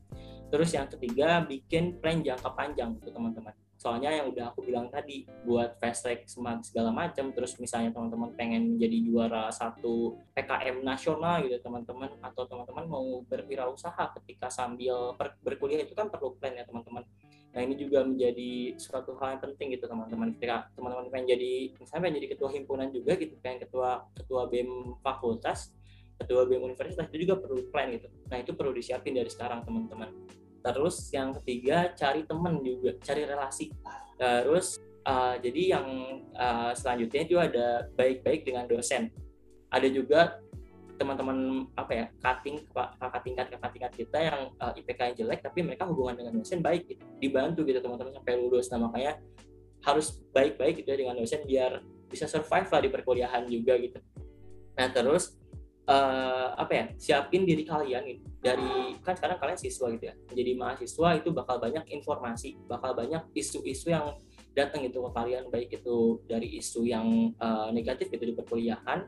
Terus 0.48 0.72
yang 0.72 0.88
ketiga 0.88 1.44
bikin 1.44 2.01
plan 2.01 2.24
jangka 2.24 2.51
panjang 2.57 2.96
gitu 2.96 3.12
teman-teman 3.12 3.53
soalnya 3.79 4.11
yang 4.11 4.27
udah 4.35 4.51
aku 4.51 4.66
bilang 4.66 4.90
tadi 4.90 5.22
buat 5.46 5.79
fast 5.79 6.03
track 6.03 6.27
segala 6.66 6.90
macam 6.90 7.31
terus 7.31 7.55
misalnya 7.62 7.94
teman-teman 7.94 8.35
pengen 8.35 8.74
menjadi 8.74 8.98
juara 9.07 9.55
satu 9.55 10.18
PKM 10.35 10.83
nasional 10.83 11.46
gitu 11.46 11.62
teman-teman 11.62 12.11
atau 12.18 12.42
teman-teman 12.51 12.90
mau 12.90 13.22
berwirausaha 13.31 14.18
ketika 14.18 14.51
sambil 14.51 15.14
berkuliah 15.46 15.87
itu 15.87 15.94
kan 15.94 16.11
perlu 16.11 16.35
plan 16.42 16.59
ya 16.59 16.66
teman-teman 16.66 17.07
nah 17.59 17.66
ini 17.66 17.75
juga 17.75 18.07
menjadi 18.07 18.79
suatu 18.79 19.18
hal 19.18 19.35
yang 19.35 19.42
penting 19.42 19.75
gitu 19.75 19.90
teman-teman. 19.90 20.31
Ketika 20.38 20.71
teman-teman 20.79 21.11
pengen 21.11 21.35
jadi 21.35 21.75
misalnya 21.75 22.03
pengen 22.07 22.16
jadi 22.23 22.29
ketua 22.31 22.49
himpunan 22.55 22.88
juga 22.94 23.12
gitu 23.18 23.35
pengen 23.42 23.66
ketua 23.66 24.07
ketua 24.14 24.47
BEM 24.47 24.94
fakultas 25.03 25.75
ketua 26.23 26.47
BEM 26.47 26.71
universitas 26.71 27.11
itu 27.11 27.27
juga 27.27 27.42
perlu 27.42 27.66
plan 27.75 27.90
gitu. 27.90 28.07
Nah 28.31 28.38
itu 28.38 28.55
perlu 28.55 28.71
disiapin 28.71 29.18
dari 29.18 29.27
sekarang 29.27 29.66
teman-teman. 29.66 30.07
Terus 30.62 31.11
yang 31.11 31.35
ketiga 31.42 31.90
cari 31.99 32.23
temen 32.23 32.62
juga 32.62 32.94
cari 33.03 33.27
relasi. 33.27 33.75
Terus 34.14 34.79
uh, 35.03 35.35
jadi 35.42 35.79
yang 35.79 35.87
uh, 36.38 36.71
selanjutnya 36.79 37.21
itu 37.27 37.37
ada 37.42 37.90
baik-baik 37.99 38.47
dengan 38.47 38.71
dosen. 38.71 39.11
Ada 39.75 39.90
juga 39.90 40.38
teman-teman 40.98 41.70
apa 41.78 41.92
ya 41.94 42.04
cutting 42.18 42.58
kakak 42.74 43.22
tingkat 43.22 43.46
kakak 43.54 43.70
tingkat 43.70 43.92
kita 43.94 44.18
yang 44.18 44.40
uh, 44.58 44.74
IPK 44.74 45.00
yang 45.00 45.16
jelek 45.24 45.40
tapi 45.46 45.62
mereka 45.62 45.87
hubungan 45.87 46.18
dengan 46.18 46.37
dosen 46.37 46.58
baik 46.58 46.90
gitu. 46.90 47.02
dibantu 47.22 47.62
gitu 47.62 47.78
teman-teman 47.78 48.12
sampai 48.18 48.34
lulus 48.37 48.66
nah 48.68 48.82
makanya 48.82 49.16
harus 49.87 50.18
baik-baik 50.34 50.82
gitu 50.82 50.88
ya 50.90 50.98
dengan 51.06 51.16
dosen 51.16 51.46
biar 51.46 51.80
bisa 52.11 52.26
survive 52.26 52.68
lah 52.68 52.80
di 52.82 52.90
perkuliahan 52.90 53.46
juga 53.46 53.78
gitu 53.78 54.02
nah 54.74 54.90
terus 54.90 55.38
uh, 55.88 56.54
apa 56.54 56.72
ya 56.74 56.84
siapin 57.00 57.48
diri 57.48 57.64
kalian 57.64 58.02
gitu. 58.04 58.22
dari 58.42 58.98
kan 59.00 59.14
sekarang 59.16 59.38
kalian 59.40 59.58
siswa 59.58 59.88
gitu 59.94 60.04
ya 60.11 60.14
menjadi 60.28 60.52
mahasiswa 60.58 61.08
itu 61.16 61.28
bakal 61.30 61.56
banyak 61.62 61.84
informasi 61.88 62.58
bakal 62.68 62.92
banyak 62.92 63.22
isu-isu 63.32 63.94
yang 63.94 64.18
datang 64.52 64.82
gitu 64.84 65.06
ke 65.06 65.11
kalian 65.14 65.46
baik 65.48 65.70
itu 65.70 66.22
dari 66.26 66.58
isu 66.58 66.82
yang 66.82 67.32
uh, 67.38 67.70
negatif 67.70 68.11
gitu 68.11 68.24
di 68.26 68.34
perkuliahan 68.34 69.06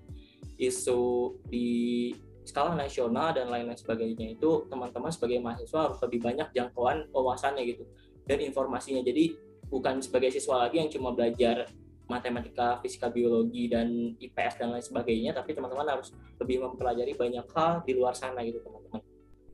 isu 0.61 1.35
di 1.49 2.13
skala 2.45 2.77
nasional 2.77 3.33
dan 3.33 3.49
lain-lain 3.49 3.79
sebagainya 3.79 4.37
itu 4.37 4.69
teman-teman 4.69 5.09
sebagai 5.09 5.41
mahasiswa 5.41 5.89
harus 5.89 5.99
lebih 6.05 6.21
banyak 6.21 6.49
jangkauan 6.53 7.09
wawasannya 7.15 7.63
gitu 7.65 7.85
dan 8.29 8.39
informasinya 8.45 9.01
jadi 9.01 9.33
bukan 9.71 10.03
sebagai 10.03 10.35
siswa 10.35 10.67
lagi 10.67 10.83
yang 10.83 10.91
cuma 10.91 11.15
belajar 11.15 11.71
matematika, 12.11 12.83
fisika, 12.83 13.07
biologi, 13.07 13.71
dan 13.71 14.19
IPS 14.19 14.59
dan 14.59 14.75
lain 14.75 14.83
sebagainya, 14.83 15.31
tapi 15.31 15.55
teman-teman 15.55 15.87
harus 15.87 16.11
lebih 16.43 16.67
mempelajari 16.67 17.15
banyak 17.15 17.47
hal 17.55 17.87
di 17.87 17.95
luar 17.95 18.19
sana 18.19 18.43
gitu 18.43 18.59
teman-teman. 18.67 18.99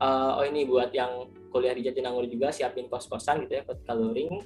Uh, 0.00 0.40
oh 0.40 0.44
ini 0.48 0.64
buat 0.64 0.88
yang 0.96 1.28
kuliah 1.52 1.76
di 1.76 1.84
Jatinangor 1.84 2.24
juga 2.24 2.48
siapin 2.48 2.88
kos-kosan 2.88 3.44
gitu 3.44 3.60
ya, 3.60 3.62
ketika 3.68 3.92
luring, 3.92 4.40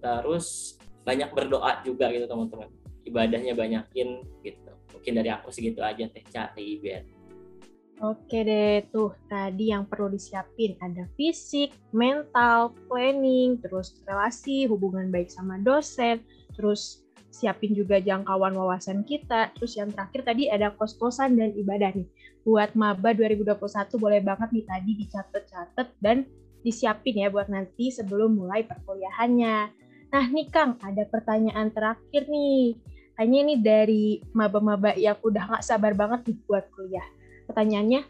terus 0.00 0.76
banyak 1.04 1.28
berdoa 1.36 1.84
juga 1.84 2.08
gitu 2.08 2.24
teman-teman. 2.24 2.72
Ibadahnya 3.04 3.52
banyakin 3.52 4.24
gitu. 4.40 4.72
Mungkin 4.94 5.12
dari 5.16 5.30
aku 5.30 5.48
segitu 5.54 5.80
aja 5.80 6.06
teh 6.10 6.24
cari 6.26 6.78
biar. 6.78 7.02
Oke 8.00 8.40
deh, 8.48 8.80
tuh 8.88 9.12
tadi 9.28 9.76
yang 9.76 9.84
perlu 9.84 10.08
disiapin 10.08 10.72
ada 10.80 11.04
fisik, 11.20 11.68
mental, 11.92 12.72
planning, 12.88 13.60
terus 13.60 14.00
relasi, 14.08 14.64
hubungan 14.64 15.12
baik 15.12 15.28
sama 15.28 15.60
dosen, 15.60 16.24
terus 16.56 17.04
siapin 17.28 17.76
juga 17.76 18.00
jangkauan 18.00 18.56
wawasan 18.56 19.04
kita. 19.04 19.52
Terus 19.52 19.76
yang 19.76 19.92
terakhir 19.92 20.24
tadi 20.24 20.48
ada 20.48 20.72
kos-kosan 20.72 21.36
dan 21.36 21.52
ibadah 21.52 21.92
nih. 21.92 22.08
Buat 22.40 22.72
maba 22.72 23.12
2021 23.12 23.60
boleh 24.00 24.20
banget 24.24 24.48
nih 24.48 24.64
tadi 24.64 24.90
dicatat-catat 25.04 25.88
dan 26.00 26.24
disiapin 26.64 27.20
ya 27.20 27.28
buat 27.28 27.52
nanti 27.52 27.92
sebelum 27.92 28.36
mulai 28.36 28.64
perkuliahannya. 28.64 29.56
Nah 30.10 30.24
nih 30.26 30.48
Kang, 30.48 30.76
ada 30.82 31.06
pertanyaan 31.06 31.68
terakhir 31.68 32.26
nih. 32.32 32.80
Hanya 33.20 33.44
ini 33.44 33.60
dari 33.60 34.16
maba-maba 34.32 34.96
yang 34.96 35.20
udah 35.20 35.52
gak 35.52 35.64
sabar 35.68 35.92
banget 35.92 36.32
nih 36.32 36.40
buat 36.48 36.64
kuliah. 36.72 37.04
Pertanyaannya, 37.44 38.00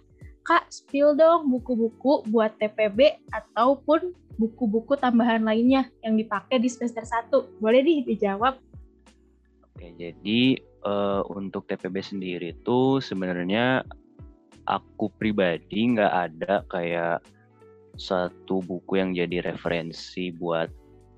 Kak, 0.46 0.70
spill 0.70 1.18
dong 1.18 1.50
buku-buku 1.50 2.30
buat 2.30 2.54
TPB 2.62 3.26
ataupun 3.34 4.14
buku-buku 4.38 4.94
tambahan 4.94 5.42
lainnya 5.42 5.90
yang 6.06 6.14
dipakai 6.14 6.62
di 6.62 6.70
semester 6.70 7.02
1. 7.02 7.58
Boleh 7.58 7.82
nih 7.82 8.06
dijawab 8.06 8.62
Oke, 9.80 9.96
jadi 9.96 10.60
uh, 10.84 11.24
untuk 11.32 11.64
TPB 11.64 12.04
sendiri 12.04 12.52
itu 12.52 13.00
sebenarnya 13.00 13.80
aku 14.68 15.08
pribadi 15.16 15.90
nggak 15.96 16.14
ada 16.30 16.62
kayak 16.68 17.24
satu 17.96 18.60
buku 18.60 19.00
yang 19.00 19.16
jadi 19.16 19.40
referensi 19.40 20.28
buat 20.36 20.68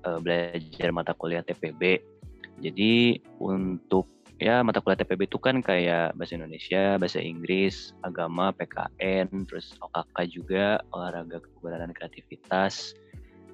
uh, 0.07 0.19
belajar 0.23 0.95
mata 0.95 1.11
kuliah 1.11 1.43
TPB. 1.43 2.12
Jadi 2.61 3.17
untuk 3.41 4.09
ya 4.43 4.59
mata 4.59 4.83
kuliah 4.83 4.99
TPB 4.99 5.29
itu 5.29 5.39
kan 5.39 5.63
kayak 5.63 6.17
bahasa 6.19 6.35
Indonesia, 6.35 6.99
bahasa 6.99 7.19
Inggris, 7.23 7.95
agama, 8.03 8.51
PKN, 8.51 9.47
terus 9.47 9.77
OKK 9.79 10.17
juga, 10.27 10.65
olahraga 10.91 11.39
kebugaran 11.39 11.95
kreativitas. 11.95 12.91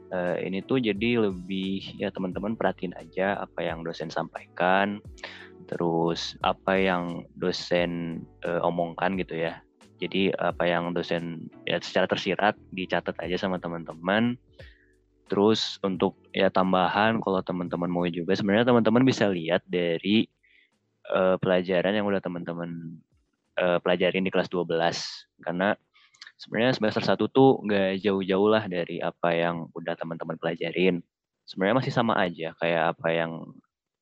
Uh, 0.10 0.42
ini 0.42 0.66
tuh 0.66 0.82
jadi 0.82 1.22
lebih 1.22 2.02
ya 2.02 2.10
teman-teman 2.10 2.58
perhatiin 2.58 2.98
aja 2.98 3.38
apa 3.46 3.62
yang 3.62 3.86
dosen 3.86 4.10
sampaikan, 4.10 4.98
terus 5.70 6.34
apa 6.42 6.74
yang 6.74 7.30
dosen 7.38 8.26
uh, 8.42 8.66
omongkan 8.66 9.14
gitu 9.22 9.38
ya. 9.38 9.62
Jadi 10.02 10.34
apa 10.40 10.66
yang 10.66 10.96
dosen 10.96 11.52
ya 11.70 11.78
secara 11.84 12.10
tersirat 12.10 12.58
dicatat 12.74 13.14
aja 13.22 13.38
sama 13.38 13.62
teman-teman 13.62 14.40
Terus 15.30 15.78
untuk 15.86 16.18
ya 16.34 16.50
tambahan 16.50 17.22
kalau 17.22 17.40
teman-teman 17.46 17.88
mau 17.88 18.06
juga 18.10 18.34
sebenarnya 18.34 18.66
teman-teman 18.74 19.06
bisa 19.06 19.30
lihat 19.30 19.62
dari 19.70 20.26
uh, 21.14 21.38
pelajaran 21.38 21.94
yang 21.94 22.10
udah 22.10 22.18
teman-teman 22.18 22.98
uh, 23.62 23.78
pelajarin 23.80 24.26
di 24.26 24.34
kelas 24.34 24.50
12 24.50 24.66
karena 25.46 25.78
sebenarnya 26.40 26.74
semester 26.76 27.04
satu 27.06 27.30
tuh 27.30 27.62
nggak 27.68 28.02
jauh-jauh 28.02 28.50
lah 28.50 28.66
dari 28.66 28.98
apa 29.04 29.36
yang 29.36 29.70
udah 29.78 29.94
teman-teman 29.94 30.40
pelajarin. 30.40 31.06
Sebenarnya 31.46 31.82
masih 31.82 31.94
sama 31.94 32.18
aja 32.18 32.54
kayak 32.58 32.98
apa 32.98 33.08
yang 33.14 33.32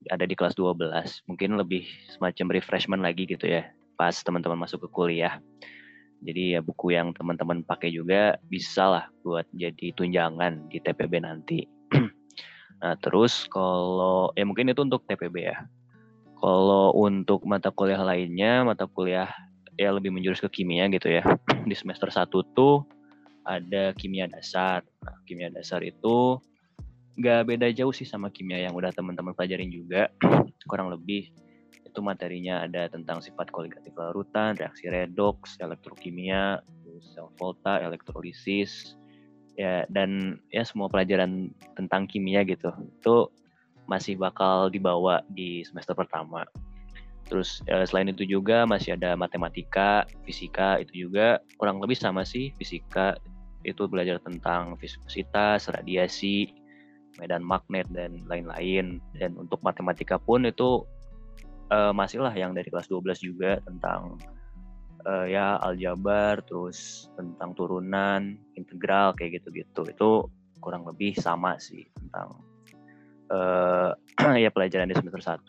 ada 0.08 0.24
di 0.24 0.36
kelas 0.38 0.56
12. 0.56 1.28
Mungkin 1.28 1.60
lebih 1.60 1.84
semacam 2.13 2.56
refreshment 2.56 3.04
lagi 3.04 3.28
gitu 3.28 3.50
ya 3.50 3.68
pas 3.98 4.13
teman-teman 4.22 4.62
masuk 4.62 4.86
ke 4.86 4.90
kuliah. 4.94 5.42
Jadi 6.22 6.58
ya 6.58 6.60
buku 6.66 6.98
yang 6.98 7.14
teman-teman 7.14 7.62
pakai 7.62 7.94
juga 7.94 8.42
bisa 8.50 8.90
lah 8.90 9.06
buat 9.22 9.46
jadi 9.54 9.94
tunjangan 9.94 10.70
di 10.70 10.82
TPB 10.82 11.22
nanti. 11.22 11.62
nah 12.82 12.98
terus 12.98 13.46
kalau 13.50 14.34
ya 14.34 14.44
mungkin 14.46 14.74
itu 14.74 14.82
untuk 14.82 15.06
TPB 15.06 15.36
ya. 15.38 15.58
Kalau 16.38 16.94
untuk 16.94 17.42
mata 17.50 17.74
kuliah 17.74 18.02
lainnya, 18.02 18.62
mata 18.62 18.86
kuliah 18.86 19.30
ya 19.78 19.94
lebih 19.94 20.10
menjurus 20.14 20.42
ke 20.42 20.62
kimia 20.62 20.90
gitu 20.90 21.10
ya. 21.10 21.26
Di 21.70 21.76
semester 21.78 22.10
1 22.10 22.30
tuh 22.58 22.86
ada 23.46 23.94
kimia 23.94 24.26
dasar. 24.28 24.82
Nah, 25.06 25.18
kimia 25.24 25.54
dasar 25.54 25.82
itu 25.86 26.42
nggak 27.18 27.50
beda 27.50 27.68
jauh 27.74 27.90
sih 27.90 28.06
sama 28.06 28.30
kimia 28.30 28.70
yang 28.70 28.74
udah 28.78 28.94
teman-teman 28.94 29.34
pelajarin 29.34 29.70
juga. 29.70 30.10
Kurang 30.70 30.94
lebih 30.94 31.30
itu 31.86 32.00
materinya 32.00 32.62
ada 32.68 32.86
tentang 32.92 33.24
sifat 33.24 33.50
koligatif 33.50 33.96
larutan, 33.98 34.54
reaksi 34.60 34.86
redoks, 34.92 35.58
elektrokimia, 35.58 36.62
sel 37.02 37.30
volta, 37.38 37.82
elektrolisis, 37.82 38.98
ya 39.58 39.84
dan 39.90 40.38
ya 40.54 40.62
semua 40.62 40.88
pelajaran 40.88 41.50
tentang 41.74 42.06
kimia 42.06 42.46
gitu. 42.46 42.70
Itu 43.02 43.34
masih 43.90 44.20
bakal 44.20 44.70
dibawa 44.70 45.24
di 45.32 45.66
semester 45.66 45.98
pertama. 45.98 46.46
Terus 47.28 47.60
ya, 47.68 47.84
selain 47.84 48.14
itu 48.14 48.24
juga 48.24 48.64
masih 48.64 48.96
ada 48.96 49.18
matematika, 49.20 50.08
fisika 50.24 50.80
itu 50.80 51.08
juga 51.08 51.44
kurang 51.60 51.84
lebih 51.84 51.98
sama 51.98 52.24
sih. 52.24 52.56
Fisika 52.56 53.20
itu 53.68 53.84
belajar 53.90 54.22
tentang 54.24 54.80
viskositas, 54.80 55.68
radiasi, 55.68 56.56
medan 57.20 57.44
magnet 57.44 57.84
dan 57.92 58.24
lain-lain. 58.32 59.04
Dan 59.18 59.36
untuk 59.36 59.60
matematika 59.60 60.16
pun 60.16 60.48
itu 60.48 60.88
uh, 61.72 61.94
masih 61.94 62.24
lah 62.24 62.34
yang 62.34 62.52
dari 62.56 62.68
kelas 62.68 62.88
12 62.92 63.24
juga 63.24 63.60
tentang 63.64 64.20
uh, 65.08 65.26
ya 65.26 65.60
aljabar 65.62 66.42
terus 66.44 67.10
tentang 67.16 67.54
turunan 67.54 68.36
integral 68.56 69.16
kayak 69.16 69.42
gitu-gitu. 69.42 69.88
Itu 69.88 70.12
kurang 70.60 70.84
lebih 70.88 71.16
sama 71.18 71.56
sih 71.62 71.86
tentang 71.94 72.42
uh, 73.32 73.92
ya 74.44 74.50
pelajaran 74.52 74.90
di 74.90 74.96
semester 74.98 75.22
1 75.22 75.44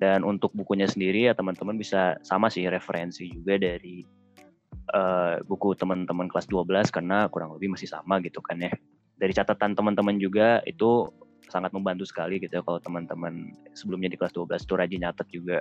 dan 0.00 0.24
untuk 0.24 0.56
bukunya 0.56 0.88
sendiri 0.88 1.28
ya 1.28 1.36
teman-teman 1.36 1.76
bisa 1.76 2.16
sama 2.24 2.48
sih 2.48 2.64
referensi 2.72 3.28
juga 3.28 3.60
dari 3.60 4.00
uh, 4.96 5.44
buku 5.44 5.76
teman-teman 5.76 6.24
kelas 6.24 6.48
12 6.48 6.88
karena 6.88 7.28
kurang 7.28 7.52
lebih 7.52 7.76
masih 7.76 7.86
sama 7.86 8.16
gitu 8.24 8.40
kan 8.40 8.56
ya. 8.64 8.72
Dari 9.20 9.36
catatan 9.36 9.76
teman-teman 9.76 10.16
juga 10.16 10.64
itu 10.64 11.12
sangat 11.50 11.74
membantu 11.74 12.06
sekali 12.06 12.38
gitu 12.38 12.58
ya 12.58 12.62
kalau 12.62 12.78
teman-teman 12.78 13.52
sebelumnya 13.74 14.14
di 14.14 14.16
kelas 14.16 14.32
12 14.32 14.62
itu 14.62 14.74
rajin 14.78 15.00
nyatet 15.02 15.28
juga. 15.28 15.58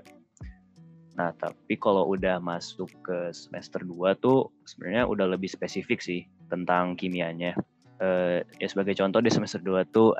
Nah, 1.20 1.36
tapi 1.36 1.76
kalau 1.76 2.08
udah 2.16 2.40
masuk 2.40 2.88
ke 3.04 3.36
semester 3.36 3.84
2 3.84 4.16
tuh 4.24 4.48
sebenarnya 4.64 5.04
udah 5.04 5.28
lebih 5.28 5.52
spesifik 5.52 6.00
sih 6.00 6.24
tentang 6.48 6.96
kimianya. 6.96 7.58
Uh, 8.00 8.40
ya 8.64 8.72
sebagai 8.72 8.96
contoh 8.96 9.20
di 9.20 9.28
semester 9.28 9.60
2 9.60 9.84
tuh 9.92 10.16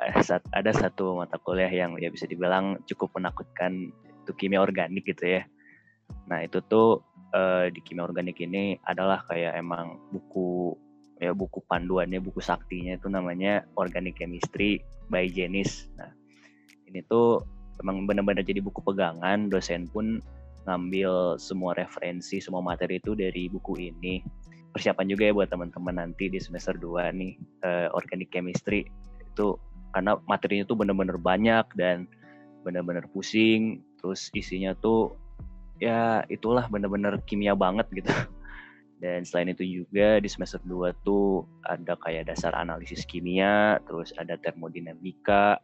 ada 0.52 0.72
satu 0.76 1.16
mata 1.16 1.40
kuliah 1.40 1.72
yang 1.72 1.96
ya 1.96 2.12
bisa 2.12 2.28
dibilang 2.28 2.76
cukup 2.84 3.16
menakutkan 3.16 3.88
itu 4.20 4.32
kimia 4.36 4.60
organik 4.60 5.08
gitu 5.08 5.40
ya. 5.40 5.42
Nah, 6.28 6.44
itu 6.44 6.60
tuh 6.68 7.00
uh, 7.32 7.72
di 7.72 7.80
kimia 7.80 8.04
organik 8.04 8.36
ini 8.44 8.76
adalah 8.84 9.24
kayak 9.24 9.56
emang 9.56 9.96
buku 10.12 10.76
ya 11.20 11.36
buku 11.36 11.60
panduannya 11.68 12.18
buku 12.18 12.40
saktinya 12.40 12.96
itu 12.96 13.12
namanya 13.12 13.68
Organic 13.76 14.16
Chemistry 14.16 14.80
by 15.12 15.28
Jenis. 15.28 15.92
Nah 16.00 16.08
ini 16.88 17.04
tuh 17.06 17.44
memang 17.84 18.08
benar-benar 18.08 18.42
jadi 18.42 18.64
buku 18.64 18.80
pegangan. 18.80 19.52
Dosen 19.52 19.84
pun 19.92 20.24
ngambil 20.64 21.36
semua 21.36 21.76
referensi 21.76 22.40
semua 22.40 22.64
materi 22.64 22.96
itu 22.96 23.12
dari 23.12 23.52
buku 23.52 23.92
ini. 23.92 24.24
Persiapan 24.72 25.06
juga 25.12 25.28
ya 25.28 25.32
buat 25.36 25.52
teman-teman 25.52 26.00
nanti 26.00 26.32
di 26.32 26.40
semester 26.40 26.72
2 26.78 27.12
nih 27.12 27.32
uh, 27.68 27.88
organic 27.92 28.32
chemistry. 28.32 28.88
Itu 29.20 29.60
karena 29.92 30.16
materinya 30.24 30.64
tuh 30.64 30.78
benar-benar 30.80 31.20
banyak 31.20 31.66
dan 31.76 32.08
benar-benar 32.64 33.04
pusing. 33.12 33.84
Terus 34.00 34.32
isinya 34.32 34.72
tuh 34.72 35.12
ya 35.80 36.24
itulah 36.32 36.64
benar-benar 36.68 37.20
kimia 37.24 37.56
banget 37.56 37.88
gitu 37.92 38.08
dan 39.00 39.24
selain 39.24 39.50
itu 39.50 39.64
juga 39.64 40.20
di 40.20 40.28
semester 40.28 40.60
2 40.68 40.92
tuh 41.08 41.48
ada 41.64 41.96
kayak 42.04 42.28
dasar 42.28 42.52
analisis 42.52 43.08
kimia, 43.08 43.80
terus 43.88 44.12
ada 44.20 44.36
termodinamika, 44.36 45.56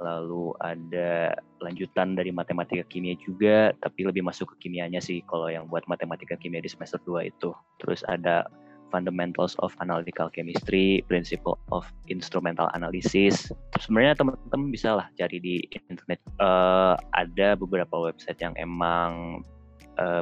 lalu 0.00 0.54
ada 0.62 1.34
lanjutan 1.60 2.16
dari 2.16 2.30
matematika 2.30 2.86
kimia 2.88 3.18
juga, 3.20 3.74
tapi 3.82 4.06
lebih 4.06 4.24
masuk 4.24 4.56
ke 4.56 4.66
kimianya 4.66 5.02
sih 5.02 5.20
kalau 5.26 5.50
yang 5.50 5.66
buat 5.66 5.84
matematika 5.90 6.38
kimia 6.38 6.62
di 6.62 6.70
semester 6.70 7.02
2 7.04 7.28
itu. 7.28 7.50
Terus 7.82 8.06
ada 8.06 8.46
Fundamentals 8.90 9.54
of 9.62 9.70
Analytical 9.78 10.28
Chemistry, 10.34 11.06
Principle 11.06 11.58
of 11.70 11.86
Instrumental 12.10 12.66
Analysis. 12.74 13.54
Sebenarnya 13.78 14.18
teman-teman 14.18 14.74
bisa 14.74 14.98
lah 14.98 15.06
cari 15.14 15.38
di 15.38 15.62
internet. 15.72 16.18
Uh, 16.42 16.98
ada 17.14 17.54
beberapa 17.54 18.10
website 18.10 18.42
yang 18.42 18.52
emang 18.58 19.40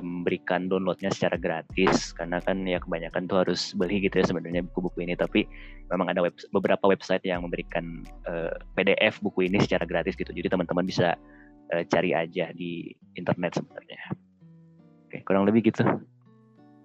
memberikan 0.03 0.67
downloadnya 0.67 1.11
secara 1.15 1.39
gratis 1.39 2.11
karena 2.17 2.43
kan 2.43 2.67
ya 2.67 2.83
kebanyakan 2.83 3.31
tuh 3.31 3.47
harus 3.47 3.73
beli 3.79 4.03
gitu 4.03 4.19
ya 4.19 4.27
sebenarnya 4.27 4.67
buku-buku 4.71 5.07
ini. 5.07 5.15
Tapi 5.15 5.47
memang 5.93 6.11
ada 6.11 6.25
web, 6.25 6.35
beberapa 6.51 6.91
website 6.91 7.23
yang 7.23 7.47
memberikan 7.47 8.03
uh, 8.27 8.51
eh, 8.51 8.55
PDF 8.75 9.23
buku 9.23 9.47
ini 9.47 9.63
secara 9.63 9.87
gratis 9.87 10.19
gitu. 10.19 10.31
Jadi 10.35 10.51
teman-teman 10.51 10.85
bisa 10.87 11.15
uh, 11.75 11.83
cari 11.87 12.11
aja 12.17 12.51
di 12.57 12.91
internet 13.15 13.59
sebenarnya. 13.59 14.03
Oke 15.07 15.23
kurang 15.23 15.47
lebih 15.47 15.71
gitu. 15.71 15.87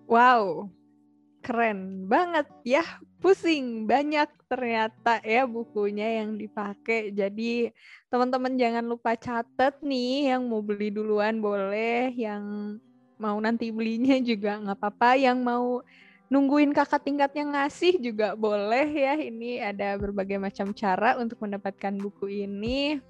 Wow 0.06 0.70
keren 1.44 2.08
banget. 2.08 2.48
Ya 2.64 2.84
pusing 3.20 3.84
banyak 3.84 4.32
ternyata 4.48 5.20
ya 5.24 5.44
bukunya 5.44 6.24
yang 6.24 6.40
dipakai 6.40 7.12
jadi 7.12 7.72
teman-teman 8.08 8.56
jangan 8.56 8.86
lupa 8.88 9.16
catat 9.20 9.80
nih 9.84 10.32
yang 10.36 10.48
mau 10.48 10.60
beli 10.64 10.92
duluan 10.92 11.40
boleh 11.40 12.12
yang 12.16 12.76
mau 13.20 13.40
nanti 13.40 13.72
belinya 13.72 14.18
juga 14.24 14.60
nggak 14.64 14.80
apa-apa. 14.80 15.20
Yang 15.20 15.38
mau 15.44 15.68
nungguin 16.32 16.72
kakak 16.74 17.04
tingkatnya 17.06 17.44
ngasih 17.52 18.00
juga 18.00 18.34
boleh 18.34 18.88
ya. 18.90 19.14
Ini 19.20 19.76
ada 19.76 20.00
berbagai 20.00 20.40
macam 20.40 20.72
cara 20.72 21.20
untuk 21.20 21.38
mendapatkan 21.44 21.94
buku 22.00 22.48
ini 22.48 23.04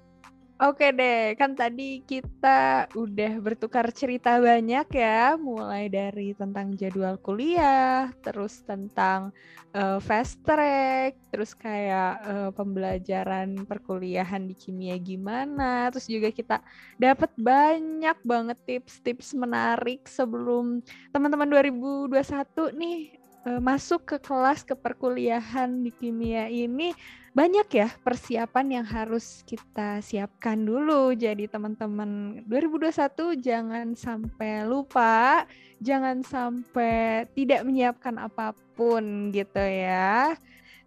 Oke 0.54 0.94
deh, 0.94 1.34
kan 1.34 1.50
tadi 1.58 1.98
kita 2.06 2.86
udah 2.94 3.32
bertukar 3.42 3.90
cerita 3.90 4.38
banyak 4.38 4.86
ya, 4.94 5.34
mulai 5.34 5.90
dari 5.90 6.30
tentang 6.30 6.78
jadwal 6.78 7.18
kuliah, 7.18 8.14
terus 8.22 8.62
tentang 8.62 9.34
uh, 9.74 9.98
fast 9.98 10.38
track, 10.46 11.18
terus 11.34 11.58
kayak 11.58 12.22
uh, 12.22 12.50
pembelajaran 12.54 13.66
perkuliahan 13.66 14.46
di 14.46 14.54
kimia 14.54 14.94
gimana, 15.02 15.90
terus 15.90 16.06
juga 16.06 16.30
kita 16.30 16.62
dapat 17.02 17.34
banyak 17.34 18.18
banget 18.22 18.58
tips-tips 18.62 19.34
menarik 19.34 20.06
sebelum 20.06 20.78
teman-teman 21.10 21.50
2021 21.50 22.14
nih 22.78 23.23
masuk 23.60 24.08
ke 24.08 24.16
kelas 24.20 24.64
ke 24.64 24.72
perkuliahan 24.72 25.84
di 25.84 25.92
kimia 25.92 26.48
ini 26.48 26.96
banyak 27.34 27.66
ya 27.74 27.88
persiapan 28.00 28.80
yang 28.80 28.86
harus 28.86 29.42
kita 29.42 29.98
siapkan 29.98 30.62
dulu. 30.62 31.10
Jadi 31.18 31.50
teman-teman 31.50 32.40
2021 32.46 33.34
jangan 33.42 33.86
sampai 33.98 34.62
lupa, 34.64 35.42
jangan 35.82 36.22
sampai 36.22 37.26
tidak 37.34 37.66
menyiapkan 37.66 38.22
apa 38.22 38.54
pun 38.78 39.34
gitu 39.34 39.60
ya. 39.60 40.38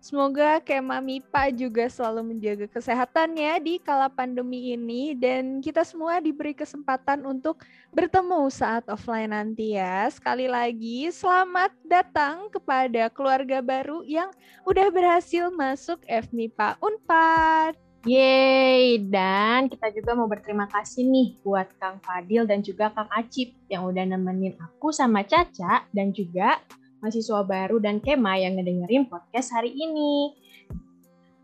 Semoga 0.07 0.63
Kema 0.63 1.03
Mipa 1.03 1.51
juga 1.51 1.83
selalu 1.91 2.31
menjaga 2.31 2.63
kesehatannya 2.71 3.59
di 3.59 3.75
kala 3.75 4.07
pandemi 4.07 4.71
ini 4.71 5.11
dan 5.11 5.59
kita 5.59 5.83
semua 5.83 6.23
diberi 6.23 6.55
kesempatan 6.55 7.27
untuk 7.27 7.59
bertemu 7.91 8.47
saat 8.47 8.87
offline 8.87 9.35
nanti 9.35 9.75
ya. 9.75 10.07
Sekali 10.07 10.47
lagi 10.47 11.11
selamat 11.11 11.75
datang 11.83 12.47
kepada 12.47 13.11
keluarga 13.11 13.59
baru 13.59 13.99
yang 14.07 14.31
udah 14.63 14.87
berhasil 14.95 15.51
masuk 15.51 15.99
FMIPA 16.07 16.79
Unpad. 16.79 17.75
Yeay, 18.07 19.03
dan 19.11 19.67
kita 19.67 19.91
juga 19.91 20.15
mau 20.15 20.31
berterima 20.31 20.71
kasih 20.71 21.03
nih 21.03 21.35
buat 21.43 21.67
Kang 21.83 21.99
Fadil 21.99 22.47
dan 22.47 22.63
juga 22.63 22.95
Kang 22.95 23.11
Acip 23.11 23.51
yang 23.67 23.83
udah 23.83 24.07
nemenin 24.07 24.55
aku 24.55 24.95
sama 24.95 25.27
Caca 25.27 25.83
dan 25.91 26.15
juga 26.15 26.63
mahasiswa 27.01 27.41
baru 27.45 27.77
dan 27.77 28.01
Kema 28.01 28.37
yang 28.41 28.57
ngedengerin 28.57 29.05
podcast 29.05 29.53
hari 29.53 29.73
ini. 29.73 30.33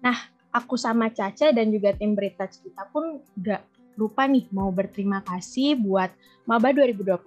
Nah, 0.03 0.17
aku 0.53 0.77
sama 0.77 1.09
Caca 1.09 1.49
dan 1.49 1.73
juga 1.73 1.93
tim 1.97 2.13
Berita 2.13 2.45
Cerita 2.49 2.85
pun 2.89 3.21
gak 3.39 3.63
lupa 3.93 4.25
nih 4.25 4.49
mau 4.49 4.73
berterima 4.73 5.21
kasih 5.21 5.77
buat 5.77 6.09
Maba 6.43 6.75
2021 6.75 7.23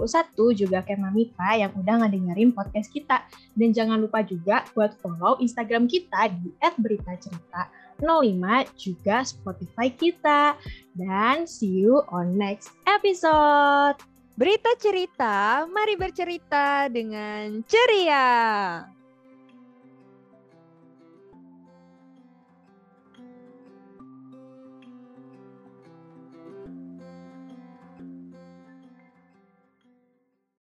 juga 0.53 0.85
Kema 0.85 1.09
Mipa 1.09 1.57
yang 1.57 1.73
udah 1.73 2.05
ngedengerin 2.05 2.53
podcast 2.53 2.93
kita. 2.93 3.25
Dan 3.57 3.73
jangan 3.73 3.97
lupa 3.97 4.21
juga 4.21 4.69
buat 4.77 4.93
follow 5.01 5.41
Instagram 5.41 5.89
kita 5.89 6.29
di 6.37 6.53
@beritacerita05 6.61 8.45
juga 8.77 9.25
Spotify 9.25 9.89
kita. 9.89 10.61
Dan 10.93 11.49
see 11.49 11.81
you 11.81 12.05
on 12.13 12.37
next 12.37 12.77
episode. 12.85 14.16
Berita 14.37 14.69
cerita, 14.77 15.65
mari 15.65 15.97
bercerita 15.97 16.93
dengan 16.93 17.65
ceria. 17.65 18.85